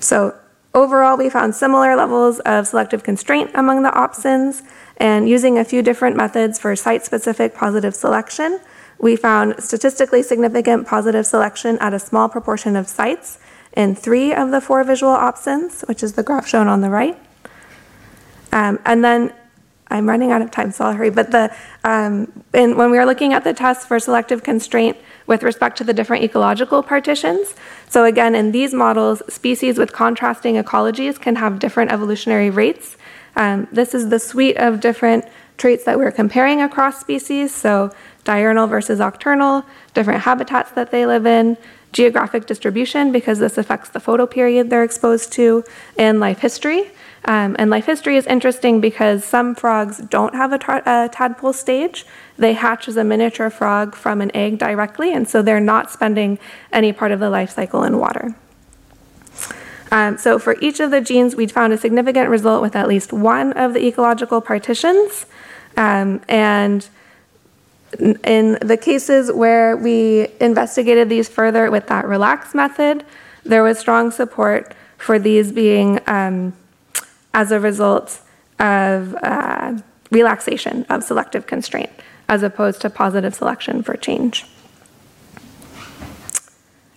So 0.00 0.34
overall, 0.74 1.16
we 1.16 1.30
found 1.30 1.54
similar 1.54 1.96
levels 1.96 2.40
of 2.40 2.66
selective 2.66 3.02
constraint 3.02 3.50
among 3.54 3.82
the 3.82 3.90
opsins, 3.90 4.62
and 4.96 5.28
using 5.28 5.58
a 5.58 5.64
few 5.64 5.82
different 5.82 6.16
methods 6.16 6.58
for 6.58 6.74
site-specific 6.74 7.54
positive 7.54 7.94
selection, 7.94 8.60
we 8.98 9.14
found 9.14 9.62
statistically 9.62 10.22
significant 10.22 10.86
positive 10.86 11.24
selection 11.24 11.78
at 11.78 11.94
a 11.94 11.98
small 11.98 12.28
proportion 12.28 12.74
of 12.74 12.88
sites 12.88 13.38
in 13.72 13.94
three 13.94 14.32
of 14.32 14.50
the 14.50 14.60
four 14.60 14.82
visual 14.82 15.14
opsins, 15.14 15.86
which 15.86 16.02
is 16.02 16.14
the 16.14 16.22
graph 16.22 16.48
shown 16.48 16.66
on 16.66 16.80
the 16.80 16.90
right. 16.90 17.16
Um, 18.50 18.80
and 18.84 19.04
then 19.04 19.32
I'm 19.90 20.08
running 20.08 20.32
out 20.32 20.42
of 20.42 20.50
time, 20.50 20.70
so 20.72 20.86
I'll 20.86 20.92
hurry. 20.92 21.10
But 21.10 21.30
the 21.30 21.54
um, 21.84 22.26
when 22.52 22.76
we 22.76 22.98
were 22.98 23.06
looking 23.06 23.32
at 23.32 23.44
the 23.44 23.54
tests 23.54 23.84
for 23.84 23.98
selective 23.98 24.42
constraint 24.42 24.96
with 25.26 25.42
respect 25.42 25.78
to 25.78 25.84
the 25.84 25.92
different 25.92 26.24
ecological 26.24 26.82
partitions, 26.82 27.54
so 27.88 28.04
again, 28.04 28.34
in 28.34 28.52
these 28.52 28.74
models, 28.74 29.22
species 29.32 29.78
with 29.78 29.92
contrasting 29.92 30.56
ecologies 30.56 31.20
can 31.20 31.36
have 31.36 31.58
different 31.58 31.90
evolutionary 31.90 32.50
rates. 32.50 32.96
Um, 33.36 33.68
this 33.72 33.94
is 33.94 34.08
the 34.08 34.18
suite 34.18 34.56
of 34.56 34.80
different 34.80 35.24
traits 35.56 35.84
that 35.84 35.98
we're 35.98 36.12
comparing 36.12 36.62
across 36.62 37.00
species. 37.00 37.54
So 37.54 37.92
diurnal 38.24 38.66
versus 38.66 38.98
nocturnal, 38.98 39.64
different 39.94 40.22
habitats 40.22 40.70
that 40.72 40.90
they 40.90 41.06
live 41.06 41.26
in, 41.26 41.56
geographic 41.92 42.46
distribution 42.46 43.12
because 43.12 43.38
this 43.38 43.56
affects 43.56 43.88
the 43.90 43.98
photoperiod 43.98 44.68
they're 44.68 44.84
exposed 44.84 45.32
to, 45.32 45.64
and 45.96 46.20
life 46.20 46.40
history. 46.40 46.90
Um, 47.24 47.56
and 47.58 47.70
life 47.70 47.86
history 47.86 48.16
is 48.16 48.26
interesting 48.26 48.80
because 48.80 49.24
some 49.24 49.54
frogs 49.54 49.98
don't 49.98 50.34
have 50.34 50.52
a, 50.52 50.82
a, 50.86 51.08
tadpole 51.12 51.52
stage. 51.52 52.06
They 52.36 52.52
hatch 52.54 52.88
as 52.88 52.96
a 52.96 53.04
miniature 53.04 53.50
frog 53.50 53.94
from 53.94 54.20
an 54.20 54.34
egg 54.34 54.58
directly, 54.58 55.12
and 55.12 55.28
so 55.28 55.42
they're 55.42 55.60
not 55.60 55.90
spending 55.90 56.38
any 56.72 56.92
part 56.92 57.12
of 57.12 57.20
the 57.20 57.28
life 57.28 57.50
cycle 57.50 57.82
in 57.82 57.98
water. 57.98 58.34
Um, 59.90 60.18
so 60.18 60.38
for 60.38 60.56
each 60.60 60.80
of 60.80 60.90
the 60.90 61.00
genes, 61.00 61.34
we 61.34 61.46
found 61.46 61.72
a 61.72 61.78
significant 61.78 62.28
result 62.28 62.62
with 62.62 62.76
at 62.76 62.88
least 62.88 63.12
one 63.12 63.52
of 63.54 63.74
the 63.74 63.86
ecological 63.86 64.40
partitions. 64.40 65.26
Um, 65.76 66.20
and 66.28 66.88
in 68.24 68.58
the 68.60 68.76
cases 68.76 69.32
where 69.32 69.76
we 69.76 70.28
investigated 70.40 71.08
these 71.08 71.28
further 71.28 71.70
with 71.70 71.86
that 71.86 72.06
relax 72.06 72.54
method, 72.54 73.04
there 73.44 73.62
was 73.62 73.78
strong 73.78 74.10
support 74.10 74.74
for 74.98 75.18
these 75.18 75.52
being 75.52 76.00
um, 76.06 76.52
as 77.34 77.52
a 77.52 77.60
result 77.60 78.20
of 78.58 79.14
uh, 79.22 79.78
relaxation 80.10 80.84
of 80.88 81.04
selective 81.04 81.46
constraint 81.46 81.90
as 82.28 82.42
opposed 82.42 82.80
to 82.82 82.90
positive 82.90 83.34
selection 83.34 83.82
for 83.82 83.96
change. 83.96 84.44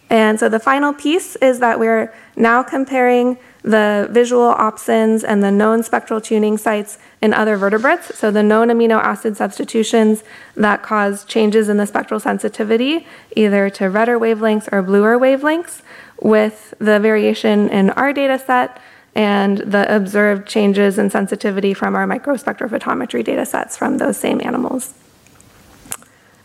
And 0.10 0.38
so 0.38 0.50
the 0.50 0.60
final 0.60 0.94
piece 0.94 1.38
is 1.38 1.60
that 1.60 1.80
we're 1.80 2.14
now 2.36 2.64
comparing 2.64 3.38
the 3.64 4.10
visual 4.12 4.54
opsins 4.54 5.24
and 5.26 5.42
the 5.42 5.52
known 5.52 5.84
spectral 5.84 6.20
tuning 6.20 6.58
sites 6.58 6.98
in 7.22 7.34
other 7.34 7.56
vertebrates, 7.56 8.18
so 8.18 8.30
the 8.30 8.44
known 8.44 8.68
amino 8.68 9.00
acid 9.02 9.38
substitutions 9.38 10.24
that 10.56 10.84
cause 10.84 11.24
changes 11.24 11.70
in 11.70 11.78
the 11.78 11.86
spectral 11.86 12.20
sensitivity, 12.20 13.08
either 13.38 13.70
to 13.70 13.86
redder 13.90 14.20
wavelengths 14.20 14.68
or 14.74 14.82
bluer 14.82 15.18
wavelengths, 15.18 15.82
with 16.20 16.74
the 16.80 17.00
variation 17.00 17.70
in 17.70 17.92
our 17.92 18.12
data 18.12 18.38
set 18.38 18.82
and 19.16 19.58
the 19.60 19.94
observed 19.94 20.48
changes 20.48 20.98
in 20.98 21.10
sensitivity 21.10 21.74
from 21.74 21.96
our 21.96 22.08
microspectrophotometry 22.08 23.24
data 23.24 23.46
sets 23.46 23.78
from 23.78 23.98
those 23.98 24.18
same 24.18 24.42
animals. 24.44 24.94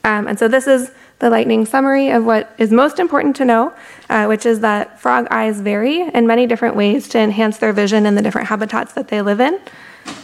Um, 0.02 0.28
and 0.28 0.38
so 0.38 0.48
this 0.48 0.66
is 0.66 0.90
the 1.18 1.30
lightning 1.30 1.64
summary 1.64 2.10
of 2.10 2.24
what 2.24 2.54
is 2.58 2.70
most 2.70 2.98
important 2.98 3.34
to 3.36 3.44
know, 3.44 3.72
uh, 4.10 4.26
which 4.26 4.44
is 4.44 4.60
that 4.60 5.00
frog 5.00 5.26
eyes 5.30 5.60
vary 5.60 6.02
in 6.02 6.26
many 6.26 6.46
different 6.46 6.76
ways 6.76 7.08
to 7.08 7.18
enhance 7.18 7.58
their 7.58 7.72
vision 7.72 8.06
in 8.06 8.14
the 8.14 8.22
different 8.22 8.48
habitats 8.48 8.92
that 8.92 9.08
they 9.08 9.22
live 9.22 9.40
in. 9.40 9.58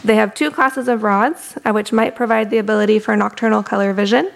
They 0.05 0.17
have 0.17 0.35
two 0.35 0.51
classes 0.51 0.89
of 0.89 1.03
rods, 1.03 1.57
uh, 1.65 1.73
which 1.73 1.93
might 1.93 2.15
provide 2.15 2.51
the 2.51 2.59
ability 2.59 2.99
for 2.99 3.17
nocturnal 3.17 3.63
color 3.63 3.93
vision, 3.93 4.31